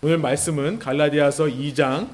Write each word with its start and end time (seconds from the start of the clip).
오늘 0.00 0.16
말씀은 0.18 0.78
갈라디아서 0.78 1.46
2장 1.46 2.08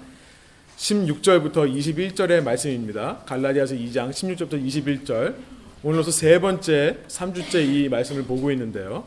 16절부터 0.79 1.71
21절의 1.71 2.42
말씀입니다. 2.42 3.18
갈라디아서 3.26 3.75
2장 3.75 4.08
16절부터 4.08 4.53
21절. 4.53 5.34
오늘로서 5.83 6.10
세 6.10 6.41
번째 6.41 7.00
3주째 7.08 7.62
이 7.62 7.91
말씀을 7.91 8.25
보고 8.25 8.50
있는데요. 8.52 9.05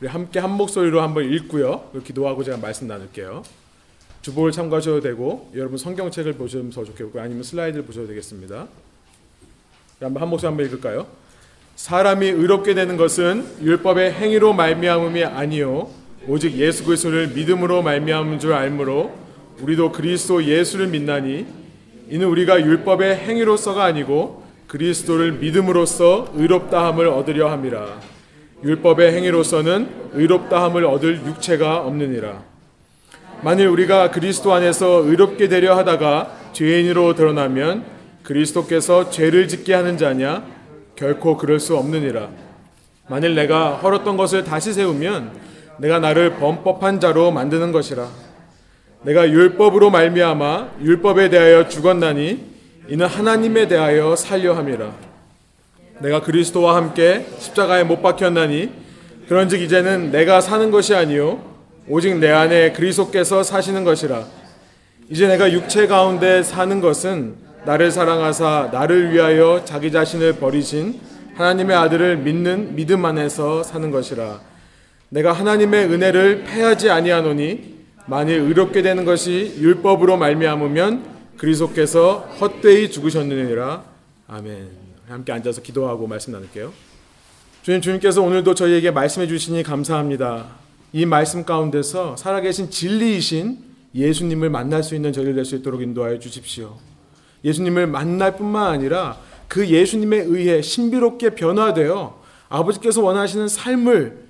우리 0.00 0.06
함께 0.06 0.38
한 0.38 0.52
목소리로 0.52 1.02
한번 1.02 1.24
읽고요. 1.24 1.90
기도하고 2.04 2.44
제가 2.44 2.58
말씀 2.58 2.86
나눌게요. 2.86 3.42
주보를 4.22 4.52
참고하셔도 4.52 5.00
되고 5.00 5.50
여러분 5.56 5.76
성경책을 5.76 6.34
보시면 6.34 6.70
더 6.70 6.84
좋겠고 6.84 7.18
아니면 7.18 7.42
슬라이드를 7.42 7.84
보셔도 7.84 8.06
되겠습니다. 8.06 8.68
한번 9.98 10.22
한 10.22 10.28
목소리 10.28 10.46
한번 10.46 10.66
읽을까요? 10.66 11.08
사람이 11.74 12.28
의롭게 12.28 12.74
되는 12.74 12.96
것은 12.96 13.44
율법의 13.60 14.12
행위로 14.12 14.52
말미암음이 14.52 15.24
아니요 15.24 15.99
오직 16.28 16.56
예수 16.58 16.84
그리스도를 16.84 17.28
믿음으로 17.28 17.82
말미암은 17.82 18.40
줄 18.40 18.52
알므로 18.52 19.12
우리도 19.62 19.92
그리스도 19.92 20.44
예수를 20.44 20.88
믿나니 20.88 21.46
이는 22.10 22.26
우리가 22.26 22.60
율법의 22.60 23.16
행위로서가 23.16 23.84
아니고 23.84 24.42
그리스도를 24.66 25.32
믿음으로써 25.32 26.28
의롭다함을 26.34 27.08
얻으려 27.08 27.50
함이라. 27.50 28.00
율법의 28.62 29.14
행위로서는 29.14 29.88
의롭다함을 30.12 30.84
얻을 30.84 31.22
육체가 31.26 31.78
없느니라. 31.78 32.42
만일 33.42 33.68
우리가 33.68 34.10
그리스도 34.10 34.52
안에서 34.52 35.02
의롭게 35.06 35.48
되려 35.48 35.74
하다가 35.76 36.36
죄인으로 36.52 37.14
드러나면 37.14 37.84
그리스도께서 38.22 39.08
죄를 39.08 39.48
짓게 39.48 39.72
하는 39.72 39.96
자냐? 39.96 40.44
결코 40.94 41.38
그럴 41.38 41.58
수 41.58 41.76
없느니라. 41.78 42.28
만일 43.08 43.34
내가 43.34 43.76
헐었던 43.76 44.18
것을 44.18 44.44
다시 44.44 44.74
세우면 44.74 45.49
내가 45.80 45.98
나를 45.98 46.36
범법한 46.36 47.00
자로 47.00 47.30
만드는 47.30 47.72
것이라. 47.72 48.06
내가 49.02 49.26
율법으로 49.26 49.90
말미암아 49.90 50.72
율법에 50.82 51.30
대하여 51.30 51.68
죽었나니 51.68 52.50
이는 52.88 53.06
하나님에 53.06 53.66
대하여 53.66 54.14
살려 54.14 54.52
함이라. 54.52 54.92
내가 56.00 56.20
그리스도와 56.20 56.76
함께 56.76 57.26
십자가에 57.38 57.84
못 57.84 58.02
박혔나니 58.02 58.70
그런즉 59.28 59.62
이제는 59.62 60.10
내가 60.10 60.42
사는 60.42 60.70
것이 60.70 60.94
아니요 60.94 61.40
오직 61.88 62.18
내 62.18 62.30
안에 62.30 62.72
그리스도께서 62.72 63.42
사시는 63.42 63.84
것이라. 63.84 64.24
이제 65.08 65.28
내가 65.28 65.50
육체 65.50 65.86
가운데 65.86 66.42
사는 66.42 66.80
것은 66.82 67.36
나를 67.64 67.90
사랑하사 67.90 68.68
나를 68.70 69.12
위하여 69.12 69.62
자기 69.64 69.90
자신을 69.90 70.34
버리신 70.34 71.00
하나님의 71.36 71.74
아들을 71.74 72.18
믿는 72.18 72.76
믿음 72.76 73.02
안에서 73.06 73.62
사는 73.62 73.90
것이라. 73.90 74.49
내가 75.10 75.32
하나님의 75.32 75.86
은혜를 75.86 76.44
패하지 76.44 76.88
아니하노니 76.88 77.80
만일 78.06 78.40
의롭게 78.40 78.82
되는 78.82 79.04
것이 79.04 79.56
율법으로 79.58 80.16
말미암으면 80.16 81.04
그리스도께서 81.36 82.18
헛되이 82.40 82.90
죽으셨느니라. 82.90 83.84
아멘. 84.28 84.68
함께 85.08 85.32
앉아서 85.32 85.62
기도하고 85.62 86.06
말씀 86.06 86.32
나눌게요. 86.32 86.72
주님 87.62 87.80
주님께서 87.80 88.22
오늘도 88.22 88.54
저희에게 88.54 88.90
말씀해 88.92 89.26
주시니 89.26 89.64
감사합니다. 89.64 90.46
이 90.92 91.04
말씀 91.06 91.44
가운데서 91.44 92.16
살아계신 92.16 92.70
진리이신 92.70 93.58
예수님을 93.94 94.48
만날 94.50 94.82
수 94.84 94.94
있는 94.94 95.12
저희를 95.12 95.34
될 95.34 95.44
수 95.44 95.56
있도록 95.56 95.82
인도하여 95.82 96.20
주십시오. 96.20 96.76
예수님을 97.44 97.88
만날 97.88 98.36
뿐만 98.36 98.68
아니라 98.72 99.18
그 99.48 99.66
예수님에 99.66 100.18
의해 100.18 100.62
신비롭게 100.62 101.30
변화되어 101.30 102.20
아버지께서 102.48 103.02
원하시는 103.02 103.48
삶을 103.48 104.29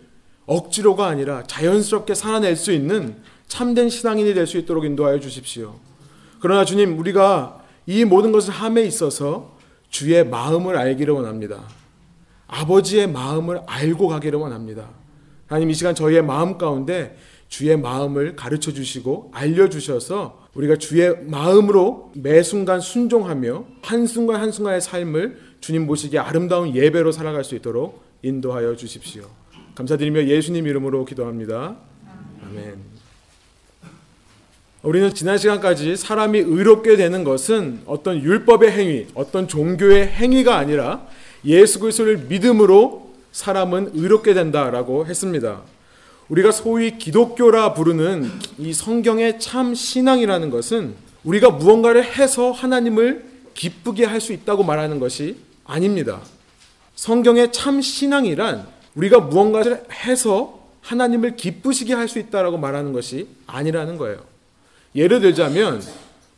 억지로가 0.50 1.06
아니라 1.06 1.44
자연스럽게 1.46 2.14
살아낼 2.14 2.56
수 2.56 2.72
있는 2.72 3.16
참된 3.46 3.88
신앙인이 3.88 4.34
될 4.34 4.46
수 4.48 4.58
있도록 4.58 4.84
인도하여 4.84 5.20
주십시오. 5.20 5.76
그러나 6.40 6.64
주님, 6.64 6.98
우리가 6.98 7.62
이 7.86 8.04
모든 8.04 8.32
것을 8.32 8.52
함에 8.52 8.82
있어서 8.82 9.56
주의 9.90 10.26
마음을 10.26 10.76
알기를 10.76 11.14
원합니다. 11.14 11.62
아버지의 12.48 13.06
마음을 13.06 13.60
알고 13.66 14.08
가기를 14.08 14.40
원합니다. 14.40 14.88
하나님 15.46 15.70
이 15.70 15.74
시간 15.74 15.94
저희의 15.94 16.22
마음 16.22 16.58
가운데 16.58 17.16
주의 17.48 17.76
마음을 17.76 18.34
가르쳐 18.34 18.72
주시고 18.72 19.30
알려 19.32 19.68
주셔서 19.68 20.40
우리가 20.54 20.76
주의 20.76 21.16
마음으로 21.26 22.10
매 22.16 22.42
순간 22.42 22.80
순종하며 22.80 23.64
한 23.82 24.06
순간 24.06 24.40
한 24.40 24.50
순간의 24.50 24.80
삶을 24.80 25.38
주님 25.60 25.86
모시기 25.86 26.18
아름다운 26.18 26.74
예배로 26.74 27.12
살아갈 27.12 27.44
수 27.44 27.54
있도록 27.54 28.02
인도하여 28.22 28.74
주십시오. 28.74 29.24
감사드리며 29.80 30.26
예수님 30.26 30.66
이름으로 30.66 31.06
기도합니다. 31.06 31.76
아멘. 32.44 32.76
우리는 34.82 35.14
지난 35.14 35.38
시간까지 35.38 35.96
사람이 35.96 36.38
의롭게 36.38 36.96
되는 36.96 37.24
것은 37.24 37.80
어떤 37.86 38.22
율법의 38.22 38.72
행위, 38.72 39.06
어떤 39.14 39.48
종교의 39.48 40.08
행위가 40.08 40.56
아니라 40.56 41.06
예수 41.46 41.80
그리스도를 41.80 42.26
믿음으로 42.28 43.14
사람은 43.32 43.92
의롭게 43.94 44.34
된다라고 44.34 45.06
했습니다. 45.06 45.62
우리가 46.28 46.50
소위 46.52 46.98
기독교라 46.98 47.72
부르는 47.72 48.30
이 48.58 48.74
성경의 48.74 49.40
참 49.40 49.74
신앙이라는 49.74 50.50
것은 50.50 50.94
우리가 51.24 51.50
무언가를 51.50 52.04
해서 52.04 52.50
하나님을 52.50 53.24
기쁘게 53.54 54.04
할 54.04 54.20
수 54.20 54.32
있다고 54.34 54.62
말하는 54.62 55.00
것이 55.00 55.36
아닙니다. 55.64 56.20
성경의 56.96 57.52
참 57.52 57.80
신앙이란 57.80 58.79
우리가 58.94 59.20
무언가를 59.20 59.84
해서 60.04 60.60
하나님을 60.82 61.36
기쁘시게 61.36 61.94
할 61.94 62.08
수 62.08 62.18
있다라고 62.18 62.58
말하는 62.58 62.92
것이 62.92 63.28
아니라는 63.46 63.96
거예요. 63.96 64.24
예를 64.94 65.20
들자면 65.20 65.82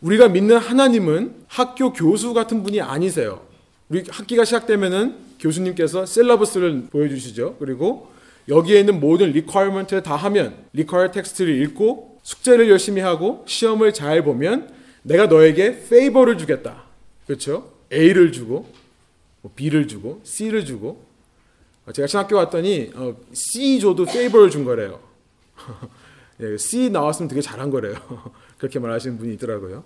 우리가 0.00 0.28
믿는 0.28 0.58
하나님은 0.58 1.34
학교 1.46 1.92
교수 1.92 2.34
같은 2.34 2.62
분이 2.62 2.80
아니세요. 2.80 3.40
우리 3.88 4.04
학기가 4.08 4.44
시작되면은 4.44 5.16
교수님께서 5.40 6.06
syllabus를 6.06 6.88
보여주시죠. 6.90 7.56
그리고 7.58 8.10
여기에 8.48 8.80
있는 8.80 9.00
모든 9.00 9.30
requirement를 9.32 10.02
다 10.02 10.16
하면 10.16 10.56
required 10.72 11.10
text를 11.12 11.62
읽고 11.62 12.18
숙제를 12.22 12.68
열심히 12.68 13.00
하고 13.00 13.44
시험을 13.46 13.94
잘 13.94 14.22
보면 14.24 14.70
내가 15.02 15.26
너에게 15.26 15.88
favor를 15.88 16.38
주겠다. 16.38 16.84
그렇죠? 17.26 17.72
A를 17.92 18.32
주고 18.32 18.66
뭐 19.40 19.52
B를 19.54 19.88
주고 19.88 20.20
C를 20.24 20.64
주고 20.64 21.04
제가 21.90 22.06
신학교 22.06 22.36
왔더니 22.36 22.92
어, 22.94 23.16
C 23.32 23.80
줘도 23.80 24.04
favor를 24.04 24.50
준 24.50 24.64
거래요. 24.64 25.00
예, 26.40 26.56
C 26.56 26.90
나왔으면 26.90 27.28
되게 27.28 27.40
잘한 27.40 27.70
거래요. 27.70 27.96
그렇게 28.58 28.78
말하시는 28.78 29.18
분이 29.18 29.34
있더라고요. 29.34 29.82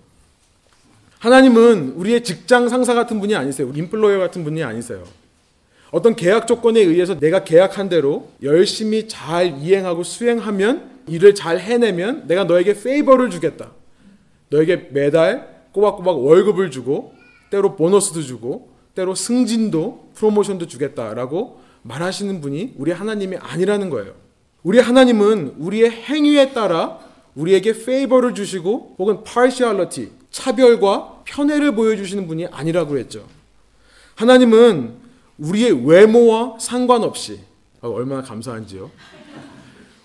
하나님은 1.19 1.93
우리의 1.95 2.23
직장 2.23 2.69
상사 2.69 2.93
같은 2.93 3.19
분이 3.19 3.35
아니세요. 3.35 3.71
employer 3.73 4.19
같은 4.19 4.43
분이 4.43 4.63
아니세요. 4.63 5.03
어떤 5.89 6.15
계약 6.15 6.45
조건에 6.45 6.81
의해서 6.81 7.19
내가 7.19 7.43
계약한 7.43 7.89
대로 7.89 8.29
열심히 8.43 9.07
잘 9.07 9.57
이행하고 9.57 10.03
수행하면 10.03 10.91
일을 11.07 11.33
잘 11.33 11.59
해내면 11.59 12.27
내가 12.27 12.43
너에게 12.43 12.79
favor를 12.79 13.31
주겠다. 13.31 13.71
너에게 14.49 14.89
매달 14.91 15.63
꼬박꼬박 15.71 16.19
월급을 16.19 16.69
주고 16.69 17.13
때로 17.49 17.75
보너스도 17.75 18.21
주고 18.21 18.69
때로 18.93 19.15
승진도 19.15 20.09
프로모션도 20.15 20.67
주겠다라고 20.67 21.61
말하시는 21.87 22.41
분이 22.41 22.73
우리 22.77 22.91
하나님이 22.91 23.37
아니라는 23.37 23.89
거예요. 23.89 24.13
우리 24.63 24.79
하나님은 24.79 25.55
우리의 25.57 25.89
행위에 25.89 26.53
따라 26.53 26.99
우리에게 27.35 27.85
페이버를 27.85 28.33
주시고 28.33 28.95
혹은 28.99 29.23
partiality, 29.23 30.09
차별과 30.31 31.23
편애를 31.25 31.75
보여주시는 31.75 32.27
분이 32.27 32.47
아니라고 32.47 32.97
했죠. 32.97 33.25
하나님은 34.15 34.95
우리의 35.37 35.85
외모와 35.85 36.57
상관없이 36.59 37.39
아, 37.81 37.87
얼마나 37.87 38.23
감사한지요. 38.23 38.89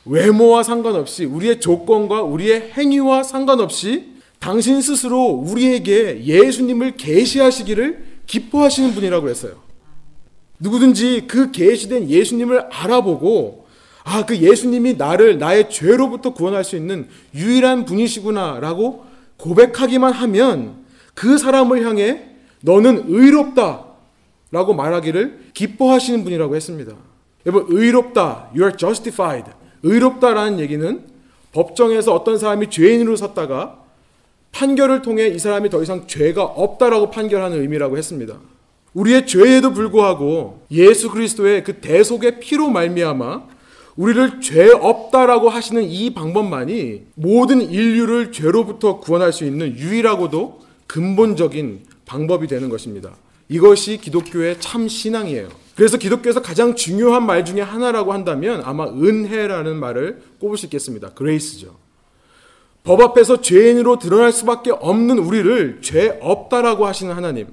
외모와 0.05 0.63
상관없이 0.63 1.25
우리의 1.25 1.61
조건과 1.61 2.23
우리의 2.23 2.73
행위와 2.73 3.23
상관없이 3.23 4.13
당신 4.39 4.81
스스로 4.83 5.27
우리에게 5.27 6.25
예수님을 6.25 6.97
계시하시기를 6.97 8.05
기뻐하시는 8.27 8.95
분이라고 8.95 9.29
했어요. 9.29 9.62
누구든지 10.63 11.25
그 11.27 11.51
계시된 11.51 12.09
예수님을 12.09 12.69
알아보고 12.71 13.67
아, 14.05 14.25
그 14.25 14.37
예수님이 14.37 14.95
나를 14.95 15.39
나의 15.39 15.71
죄로부터 15.71 16.33
구원할 16.33 16.65
수 16.65 16.77
있는 16.77 17.09
유일한 17.35 17.85
분이시구나라고 17.85 19.05
고백하기만 19.37 20.13
하면 20.13 20.77
그 21.15 21.37
사람을 21.39 21.85
향해 21.85 22.25
너는 22.63 23.05
의롭다 23.09 23.85
라고 24.51 24.75
말하기를 24.75 25.51
기뻐하시는 25.55 26.25
분이라고 26.25 26.55
했습니다. 26.57 26.95
여러분, 27.47 27.67
의롭다, 27.77 28.51
you 28.55 28.63
are 28.63 28.77
justified. 28.77 29.51
의롭다라는 29.83 30.61
얘기는 30.61 31.05
법정에서 31.53 32.15
어떤 32.15 32.39
사람이 32.39 32.71
죄인으로 32.71 33.17
섰다가 33.17 33.81
판결을 34.53 35.03
통해 35.03 35.29
이 35.29 35.39
사람이 35.39 35.71
더 35.71 35.83
이상 35.83 36.07
죄가 36.07 36.45
없다라고 36.45 37.11
판결하는 37.11 37.61
의미라고 37.61 37.97
했습니다. 37.99 38.39
우리의 38.95 39.27
죄에도 39.27 39.73
불구하고 39.73 40.63
예수 40.71 41.11
그리스도의 41.11 41.65
그 41.65 41.81
대속의 41.81 42.41
피로 42.41 42.69
말미암아 42.69 43.53
우리를 43.97 44.41
죄 44.41 44.71
없다라고 44.71 45.49
하시는 45.49 45.83
이 45.85 46.15
방법만이 46.15 47.03
모든 47.15 47.61
인류를 47.61 48.33
죄로부터 48.33 49.01
구원할 49.01 49.33
수 49.33 49.45
있는 49.45 49.77
유일하고도 49.77 50.61
근본적인 50.87 51.85
방법이 52.07 52.47
되는 52.47 52.69
것입니다. 52.69 53.15
이것이 53.49 53.99
기독교의 53.99 54.61
참 54.61 54.89
신앙이에요. 54.89 55.49
그래서 55.75 55.97
기독교에서 55.97 56.43
가장 56.43 56.75
중요한 56.75 57.25
말 57.25 57.45
중에 57.45 57.61
하나라고 57.61 58.13
한다면 58.13 58.63
아마 58.65 58.87
은혜라는 58.87 59.77
말을 59.77 60.23
꼽을 60.39 60.59
수 60.59 60.67
있겠습니다. 60.67 61.11
그레이스죠. 61.11 61.77
법 62.85 63.01
앞에서 63.01 63.41
죄인으로 63.41 63.99
드러날 63.99 64.33
수밖에 64.33 64.71
없는 64.71 65.19
우리를 65.19 65.79
죄 65.83 66.19
없다라고 66.21 66.87
하시는 66.87 67.15
하나님. 67.15 67.47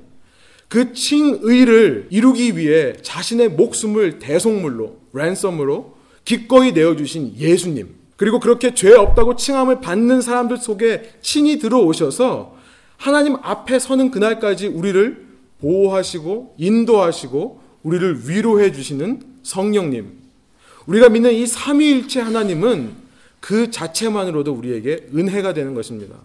그 0.69 0.93
칭의를 0.93 2.07
이루기 2.11 2.55
위해 2.55 2.93
자신의 3.01 3.49
목숨을 3.49 4.19
대속물로, 4.19 4.97
랜섬으로 5.13 5.97
기꺼이 6.23 6.71
내어주신 6.71 7.35
예수님. 7.37 7.95
그리고 8.15 8.39
그렇게 8.39 8.75
죄 8.75 8.93
없다고 8.93 9.35
칭함을 9.35 9.81
받는 9.81 10.21
사람들 10.21 10.57
속에 10.57 11.13
친히 11.21 11.57
들어오셔서 11.57 12.55
하나님 12.97 13.37
앞에 13.41 13.79
서는 13.79 14.11
그날까지 14.11 14.67
우리를 14.67 15.25
보호하시고 15.59 16.55
인도하시고 16.57 17.61
우리를 17.83 18.29
위로해 18.29 18.71
주시는 18.71 19.23
성령님. 19.41 20.11
우리가 20.85 21.09
믿는 21.09 21.33
이 21.33 21.47
삼위일체 21.47 22.19
하나님은 22.19 22.91
그 23.39 23.71
자체만으로도 23.71 24.51
우리에게 24.51 25.07
은혜가 25.15 25.53
되는 25.53 25.73
것입니다. 25.73 26.15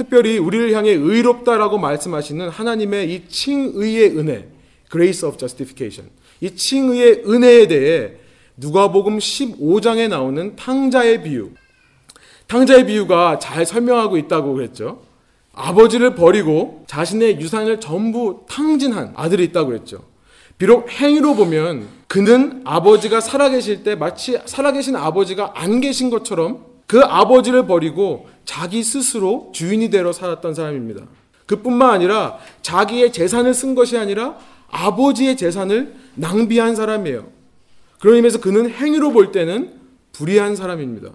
특별히 0.00 0.38
우리를 0.38 0.72
향해 0.72 0.92
의롭다라고 0.92 1.76
말씀하시는 1.76 2.48
하나님의 2.48 3.12
이 3.12 3.28
칭의의 3.28 4.16
은혜, 4.16 4.48
grace 4.90 5.28
of 5.28 5.36
justification. 5.36 6.10
이 6.40 6.56
칭의의 6.56 7.24
은혜에 7.26 7.68
대해 7.68 8.12
누가복음 8.56 9.18
15장에 9.18 10.08
나오는 10.08 10.56
탕자의 10.56 11.22
비유. 11.22 11.50
탕자의 12.46 12.86
비유가 12.86 13.38
잘 13.38 13.66
설명하고 13.66 14.16
있다고 14.16 14.54
그랬죠. 14.54 15.02
아버지를 15.52 16.14
버리고 16.14 16.84
자신의 16.86 17.38
유산을 17.38 17.78
전부 17.80 18.46
탕진한 18.48 19.12
아들이 19.16 19.44
있다고 19.44 19.68
그랬죠. 19.68 20.04
비록 20.56 20.90
행위로 20.90 21.34
보면 21.34 21.86
그는 22.06 22.62
아버지가 22.64 23.20
살아계실 23.20 23.82
때 23.82 23.96
마치 23.96 24.38
살아계신 24.46 24.96
아버지가 24.96 25.52
안 25.56 25.82
계신 25.82 26.08
것처럼 26.08 26.69
그 26.90 26.98
아버지를 26.98 27.68
버리고 27.68 28.28
자기 28.44 28.82
스스로 28.82 29.52
주인이 29.54 29.90
되러 29.90 30.12
살았던 30.12 30.54
사람입니다. 30.54 31.06
그뿐만 31.46 31.88
아니라 31.88 32.38
자기의 32.62 33.12
재산을 33.12 33.54
쓴 33.54 33.76
것이 33.76 33.96
아니라 33.96 34.36
아버지의 34.72 35.36
재산을 35.36 35.94
낭비한 36.16 36.74
사람이에요. 36.74 37.28
그런 38.00 38.16
의미에서 38.16 38.40
그는 38.40 38.68
행위로 38.68 39.12
볼 39.12 39.30
때는 39.30 39.72
불의한 40.10 40.56
사람입니다. 40.56 41.10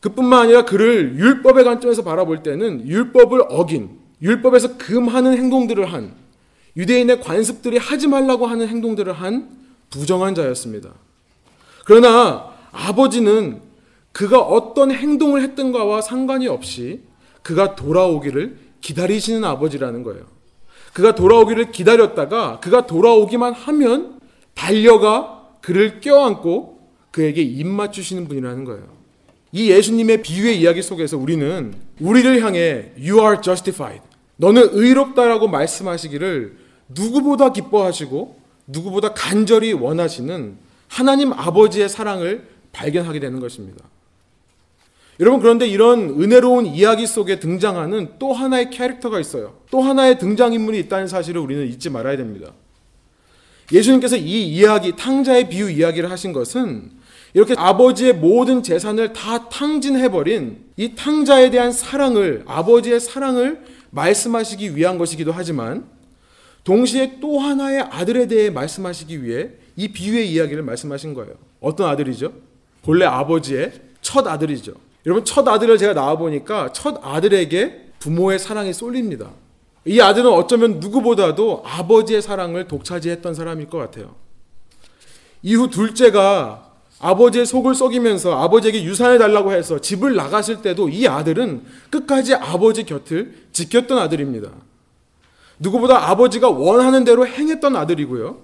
그뿐만 0.00 0.44
아니라 0.44 0.64
그를 0.64 1.14
율법의 1.18 1.64
관점에서 1.64 2.02
바라볼 2.02 2.42
때는 2.42 2.88
율법을 2.88 3.42
어긴, 3.50 3.90
율법에서 4.22 4.78
금하는 4.78 5.36
행동들을 5.36 5.92
한, 5.92 6.14
유대인의 6.74 7.20
관습들이 7.20 7.76
하지 7.76 8.08
말라고 8.08 8.46
하는 8.46 8.66
행동들을 8.66 9.12
한 9.12 9.50
부정한 9.90 10.34
자였습니다. 10.34 10.88
그러나 11.84 12.54
아버지는 12.72 13.71
그가 14.12 14.40
어떤 14.40 14.90
행동을 14.90 15.42
했던가와 15.42 16.02
상관이 16.02 16.46
없이 16.48 17.00
그가 17.42 17.74
돌아오기를 17.74 18.56
기다리시는 18.80 19.44
아버지라는 19.44 20.02
거예요. 20.02 20.24
그가 20.92 21.14
돌아오기를 21.14 21.72
기다렸다가 21.72 22.60
그가 22.60 22.86
돌아오기만 22.86 23.54
하면 23.54 24.18
달려가 24.54 25.48
그를 25.62 26.00
껴안고 26.00 26.80
그에게 27.10 27.42
입 27.42 27.66
맞추시는 27.66 28.28
분이라는 28.28 28.64
거예요. 28.64 28.84
이 29.52 29.70
예수님의 29.70 30.22
비유의 30.22 30.60
이야기 30.60 30.82
속에서 30.82 31.16
우리는 31.16 31.74
우리를 32.00 32.42
향해 32.42 32.92
You 32.98 33.20
are 33.20 33.36
justified. 33.42 34.02
너는 34.36 34.70
의롭다라고 34.72 35.48
말씀하시기를 35.48 36.56
누구보다 36.88 37.52
기뻐하시고 37.52 38.40
누구보다 38.66 39.12
간절히 39.12 39.72
원하시는 39.72 40.56
하나님 40.88 41.32
아버지의 41.32 41.88
사랑을 41.88 42.48
발견하게 42.72 43.20
되는 43.20 43.40
것입니다. 43.40 43.84
여러분 45.20 45.40
그런데 45.40 45.66
이런 45.66 46.20
은혜로운 46.20 46.66
이야기 46.66 47.06
속에 47.06 47.38
등장하는 47.38 48.14
또 48.18 48.32
하나의 48.32 48.70
캐릭터가 48.70 49.20
있어요. 49.20 49.54
또 49.70 49.80
하나의 49.82 50.18
등장인물이 50.18 50.78
있다는 50.80 51.06
사실을 51.06 51.40
우리는 51.40 51.66
잊지 51.66 51.90
말아야 51.90 52.16
됩니다. 52.16 52.52
예수님께서 53.70 54.16
이 54.16 54.48
이야기, 54.48 54.96
탕자의 54.96 55.48
비유 55.48 55.70
이야기를 55.70 56.10
하신 56.10 56.32
것은 56.32 56.90
이렇게 57.34 57.54
아버지의 57.56 58.14
모든 58.14 58.62
재산을 58.62 59.12
다 59.12 59.48
탕진해버린 59.48 60.64
이 60.76 60.94
탕자에 60.94 61.50
대한 61.50 61.72
사랑을, 61.72 62.42
아버지의 62.46 63.00
사랑을 63.00 63.62
말씀하시기 63.90 64.76
위한 64.76 64.98
것이기도 64.98 65.32
하지만 65.32 65.86
동시에 66.64 67.18
또 67.20 67.38
하나의 67.38 67.80
아들에 67.80 68.26
대해 68.26 68.50
말씀하시기 68.50 69.24
위해 69.24 69.50
이 69.76 69.88
비유의 69.88 70.30
이야기를 70.30 70.62
말씀하신 70.62 71.14
거예요. 71.14 71.34
어떤 71.60 71.88
아들이죠? 71.88 72.32
본래 72.82 73.04
아버지의 73.06 73.72
첫 74.00 74.26
아들이죠. 74.26 74.74
여러분 75.06 75.24
첫 75.24 75.46
아들을 75.46 75.78
제가 75.78 75.94
나와 75.94 76.16
보니까 76.16 76.72
첫 76.72 77.00
아들에게 77.02 77.92
부모의 77.98 78.38
사랑이 78.38 78.72
쏠립니다. 78.72 79.30
이 79.84 80.00
아들은 80.00 80.30
어쩌면 80.30 80.78
누구보다도 80.78 81.62
아버지의 81.64 82.22
사랑을 82.22 82.68
독차지했던 82.68 83.34
사람일 83.34 83.68
것 83.68 83.78
같아요. 83.78 84.14
이후 85.42 85.68
둘째가 85.68 86.70
아버지의 87.00 87.46
속을 87.46 87.74
썩이면서 87.74 88.40
아버지에게 88.40 88.84
유산을 88.84 89.18
달라고 89.18 89.52
해서 89.52 89.80
집을 89.80 90.14
나갔을 90.14 90.62
때도 90.62 90.88
이 90.88 91.08
아들은 91.08 91.64
끝까지 91.90 92.34
아버지 92.34 92.84
곁을 92.84 93.34
지켰던 93.50 93.98
아들입니다. 93.98 94.50
누구보다 95.58 96.10
아버지가 96.10 96.48
원하는 96.48 97.02
대로 97.02 97.26
행했던 97.26 97.74
아들이고요. 97.74 98.40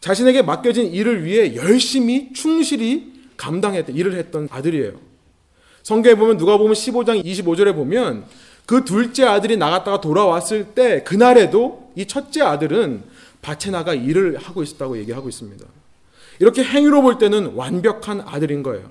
자신에게 0.00 0.42
맡겨진 0.42 0.92
일을 0.92 1.24
위해 1.24 1.56
열심히 1.56 2.32
충실히 2.32 3.12
감당했던 3.36 3.96
일을 3.96 4.14
했던 4.14 4.48
아들이에요. 4.52 5.09
성경에 5.82 6.14
보면 6.14 6.36
누가복음 6.36 6.74
15장 6.74 7.24
25절에 7.24 7.74
보면 7.74 8.24
그 8.66 8.84
둘째 8.84 9.24
아들이 9.24 9.56
나갔다가 9.56 10.00
돌아왔을 10.00 10.66
때 10.66 11.02
그날에도 11.02 11.90
이 11.96 12.06
첫째 12.06 12.42
아들은 12.42 13.02
밭에 13.42 13.70
나가 13.70 13.94
일을 13.94 14.36
하고 14.38 14.62
있었다고 14.62 14.98
얘기하고 14.98 15.28
있습니다. 15.28 15.64
이렇게 16.38 16.62
행위로 16.62 17.02
볼 17.02 17.18
때는 17.18 17.54
완벽한 17.54 18.22
아들인 18.24 18.62
거예요. 18.62 18.88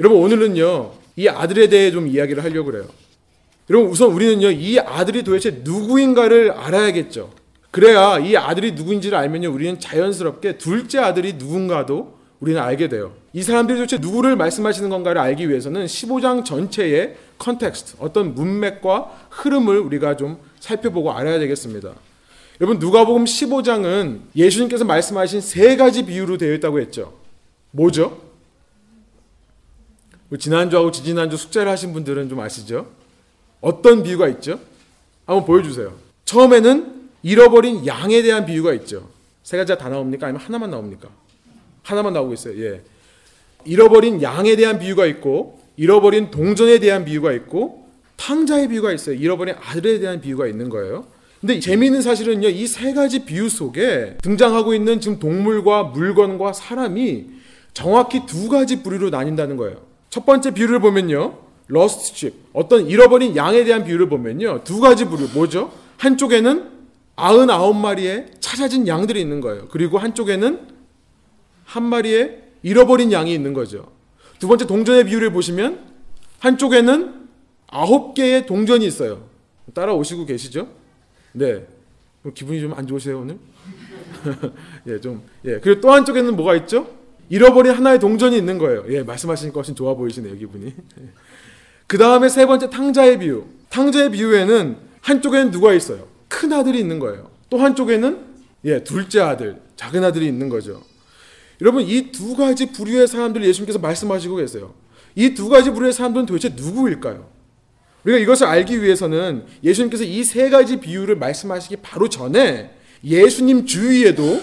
여러분 0.00 0.18
오늘은요 0.18 0.92
이 1.16 1.28
아들에 1.28 1.68
대해 1.68 1.90
좀 1.90 2.08
이야기를 2.08 2.42
하려고 2.42 2.70
그래요. 2.70 2.86
여러분 3.70 3.90
우선 3.90 4.10
우리는요 4.10 4.50
이 4.50 4.78
아들이 4.78 5.22
도대체 5.22 5.60
누구인가를 5.62 6.50
알아야겠죠. 6.52 7.30
그래야 7.70 8.18
이 8.18 8.36
아들이 8.36 8.72
누구인지를 8.72 9.16
알면요 9.16 9.52
우리는 9.52 9.78
자연스럽게 9.78 10.58
둘째 10.58 10.98
아들이 10.98 11.34
누군가도 11.34 12.18
우리는 12.42 12.60
알게 12.60 12.88
돼요. 12.88 13.14
이 13.32 13.40
사람들이 13.40 13.78
도대체 13.78 13.98
누구를 13.98 14.34
말씀하시는 14.34 14.90
건가를 14.90 15.20
알기 15.20 15.48
위해서는 15.48 15.86
15장 15.86 16.44
전체의 16.44 17.16
context, 17.38 17.94
어떤 18.00 18.34
문맥과 18.34 19.28
흐름을 19.30 19.78
우리가 19.78 20.16
좀 20.16 20.38
살펴보고 20.58 21.12
알아야 21.12 21.38
되겠습니다. 21.38 21.94
여러분 22.60 22.80
누가복음 22.80 23.24
15장은 23.24 24.22
예수님께서 24.34 24.84
말씀하신 24.84 25.40
세 25.40 25.76
가지 25.76 26.04
비유로 26.04 26.36
되어 26.36 26.52
있다고 26.54 26.80
했죠. 26.80 27.16
뭐죠? 27.70 28.20
지난주하고 30.36 30.90
지지난주 30.90 31.36
숙제를 31.36 31.70
하신 31.70 31.92
분들은 31.92 32.28
좀 32.28 32.40
아시죠? 32.40 32.88
어떤 33.60 34.02
비유가 34.02 34.26
있죠? 34.28 34.58
한번 35.26 35.46
보여주세요. 35.46 35.94
처음에는 36.24 37.10
잃어버린 37.22 37.86
양에 37.86 38.20
대한 38.22 38.46
비유가 38.46 38.74
있죠. 38.74 39.08
세 39.44 39.56
가지가 39.56 39.78
다 39.78 39.88
나옵니까? 39.88 40.26
아니면 40.26 40.44
하나만 40.44 40.70
나옵니까? 40.72 41.08
하나만 41.82 42.12
나오고 42.12 42.32
있어요. 42.34 42.62
예. 42.62 42.80
잃어버린 43.64 44.22
양에 44.22 44.56
대한 44.56 44.78
비유가 44.78 45.06
있고, 45.06 45.60
잃어버린 45.76 46.30
동전에 46.30 46.78
대한 46.78 47.04
비유가 47.04 47.32
있고, 47.32 47.86
탕자의 48.16 48.68
비유가 48.68 48.92
있어요. 48.92 49.16
잃어버린 49.16 49.54
아들에 49.60 49.98
대한 49.98 50.20
비유가 50.20 50.46
있는 50.46 50.68
거예요. 50.68 51.06
근데 51.40 51.58
재미있는 51.58 52.02
사실은요, 52.02 52.48
이 52.48 52.66
세 52.68 52.92
가지 52.94 53.24
비유 53.24 53.48
속에 53.48 54.16
등장하고 54.22 54.74
있는 54.74 55.00
지금 55.00 55.18
동물과 55.18 55.84
물건과 55.84 56.52
사람이 56.52 57.26
정확히 57.74 58.26
두 58.26 58.48
가지 58.48 58.82
부류로 58.82 59.10
나뉜다는 59.10 59.56
거예요. 59.56 59.80
첫 60.10 60.24
번째 60.24 60.52
비유를 60.52 60.78
보면요, 60.80 61.38
lost 61.66 62.14
sheep, 62.14 62.34
어떤 62.52 62.86
잃어버린 62.86 63.34
양에 63.34 63.64
대한 63.64 63.84
비유를 63.84 64.08
보면요, 64.08 64.62
두 64.62 64.78
가지 64.78 65.04
부류, 65.06 65.28
뭐죠? 65.34 65.72
한쪽에는 65.98 66.70
99마리의 67.16 68.26
찾아진 68.40 68.86
양들이 68.86 69.20
있는 69.20 69.40
거예요. 69.40 69.66
그리고 69.70 69.98
한쪽에는 69.98 70.71
한 71.72 71.84
마리의 71.84 72.42
잃어버린 72.62 73.12
양이 73.12 73.32
있는 73.32 73.54
거죠. 73.54 73.90
두 74.38 74.46
번째 74.46 74.66
동전의 74.66 75.04
비유를 75.06 75.32
보시면 75.32 75.80
한쪽에는 76.38 77.14
아홉 77.68 78.12
개의 78.14 78.44
동전이 78.44 78.84
있어요. 78.86 79.24
따라오시고 79.72 80.26
계시죠? 80.26 80.68
네. 81.32 81.66
기분이 82.34 82.60
좀 82.60 82.74
안 82.76 82.86
좋으세요, 82.86 83.20
오늘? 83.20 83.38
예, 84.86 85.00
좀. 85.00 85.22
예. 85.46 85.58
그리고 85.60 85.80
또 85.80 85.90
한쪽에는 85.92 86.36
뭐가 86.36 86.54
있죠? 86.56 86.88
잃어버린 87.30 87.72
하나의 87.72 87.98
동전이 87.98 88.36
있는 88.36 88.58
거예요. 88.58 88.84
예, 88.90 89.02
말씀하시니까 89.02 89.54
훨씬 89.54 89.74
좋아 89.74 89.94
보이시네요, 89.94 90.36
기분이. 90.36 90.74
그 91.86 91.96
다음에 91.96 92.28
세 92.28 92.44
번째 92.44 92.68
탕자의 92.68 93.18
비유. 93.20 93.44
탕자의 93.70 94.10
비유에는 94.10 94.76
한쪽에는 95.00 95.50
누가 95.50 95.72
있어요? 95.72 96.06
큰 96.28 96.52
아들이 96.52 96.78
있는 96.78 96.98
거예요. 96.98 97.30
또 97.48 97.56
한쪽에는 97.58 98.26
예, 98.66 98.84
둘째 98.84 99.20
아들, 99.20 99.62
작은 99.76 100.04
아들이 100.04 100.26
있는 100.26 100.50
거죠. 100.50 100.82
여러분 101.62 101.82
이 101.84 102.10
두 102.12 102.34
가지 102.36 102.66
부류의 102.72 103.06
사람들 103.08 103.42
예수님께서 103.44 103.78
말씀하시고 103.78 104.36
계세요. 104.36 104.74
이 105.14 105.34
두 105.34 105.48
가지 105.48 105.70
부류의 105.70 105.92
사람들은 105.92 106.26
도대체 106.26 106.50
누구일까요? 106.54 107.26
우리가 108.04 108.18
이것을 108.18 108.46
알기 108.48 108.82
위해서는 108.82 109.44
예수님께서 109.62 110.02
이 110.04 110.24
세 110.24 110.50
가지 110.50 110.80
비유를 110.80 111.16
말씀하시기 111.16 111.76
바로 111.76 112.08
전에 112.08 112.72
예수님 113.04 113.64
주위에도 113.66 114.42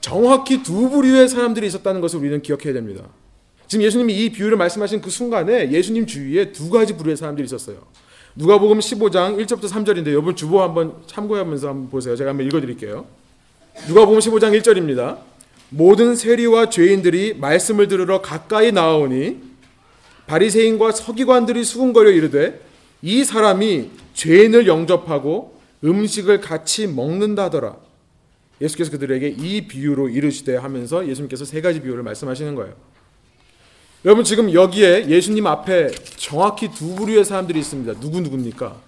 정확히 0.00 0.62
두 0.62 0.88
부류의 0.90 1.28
사람들이 1.28 1.66
있었다는 1.66 2.00
것을 2.00 2.18
우리는 2.20 2.40
기억해야 2.42 2.72
됩니다. 2.72 3.04
지금 3.68 3.84
예수님이 3.84 4.14
이 4.24 4.32
비유를 4.32 4.56
말씀하신 4.56 5.00
그 5.02 5.10
순간에 5.10 5.70
예수님 5.70 6.06
주위에 6.06 6.52
두 6.52 6.70
가지 6.70 6.96
부류의 6.96 7.16
사람들이 7.16 7.44
있었어요. 7.46 7.76
누가복음 8.36 8.78
15장 8.78 9.38
1절부터 9.44 9.68
3절인데 9.68 10.08
여러분 10.08 10.34
주보 10.34 10.62
한번 10.62 10.94
참고하면서 11.06 11.68
한번 11.68 11.90
보세요. 11.90 12.16
제가 12.16 12.30
한번 12.30 12.46
읽어 12.46 12.60
드릴게요. 12.60 13.06
누가복음 13.88 14.18
15장 14.18 14.58
1절입니다. 14.60 15.18
모든 15.74 16.14
세리와 16.14 16.70
죄인들이 16.70 17.34
말씀을 17.34 17.88
들으러 17.88 18.22
가까이 18.22 18.70
나오니 18.70 19.40
바리새인과 20.28 20.92
서기관들이 20.92 21.64
수군거려 21.64 22.10
이르되 22.10 22.60
이 23.02 23.24
사람이 23.24 23.90
죄인을 24.14 24.68
영접하고 24.68 25.58
음식을 25.82 26.40
같이 26.40 26.86
먹는다더라. 26.86 27.76
예수께서 28.60 28.92
그들에게 28.92 29.28
이 29.36 29.66
비유로 29.66 30.10
이르시되 30.10 30.56
하면서 30.56 31.06
예수님께서 31.08 31.44
세 31.44 31.60
가지 31.60 31.80
비유를 31.80 32.04
말씀하시는 32.04 32.54
거예요. 32.54 32.74
여러분 34.04 34.22
지금 34.22 34.52
여기에 34.52 35.08
예수님 35.08 35.44
앞에 35.46 35.90
정확히 36.16 36.70
두 36.70 36.94
부류의 36.94 37.24
사람들이 37.24 37.58
있습니다. 37.58 37.98
누구 37.98 38.20
누굽니까? 38.20 38.80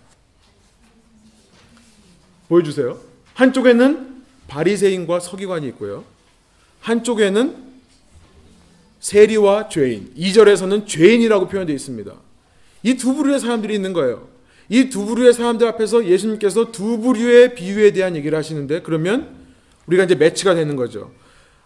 보여주세요. 2.48 2.98
한쪽에는 3.34 4.22
바리새인과 4.46 5.18
서기관이 5.18 5.66
있고요. 5.68 6.15
한쪽에는 6.86 7.56
세리와 9.00 9.68
죄인. 9.68 10.12
2절에서는 10.16 10.86
죄인이라고 10.86 11.48
표현되어 11.48 11.74
있습니다. 11.74 12.12
이 12.84 12.94
두 12.94 13.14
부류의 13.14 13.40
사람들이 13.40 13.74
있는 13.74 13.92
거예요. 13.92 14.28
이 14.68 14.88
두 14.88 15.04
부류의 15.04 15.32
사람들 15.32 15.66
앞에서 15.66 16.06
예수님께서 16.06 16.70
두 16.70 16.98
부류의 17.00 17.56
비유에 17.56 17.92
대한 17.92 18.14
얘기를 18.14 18.38
하시는데 18.38 18.82
그러면 18.82 19.34
우리가 19.86 20.04
이제 20.04 20.14
매치가 20.14 20.54
되는 20.54 20.76
거죠. 20.76 21.10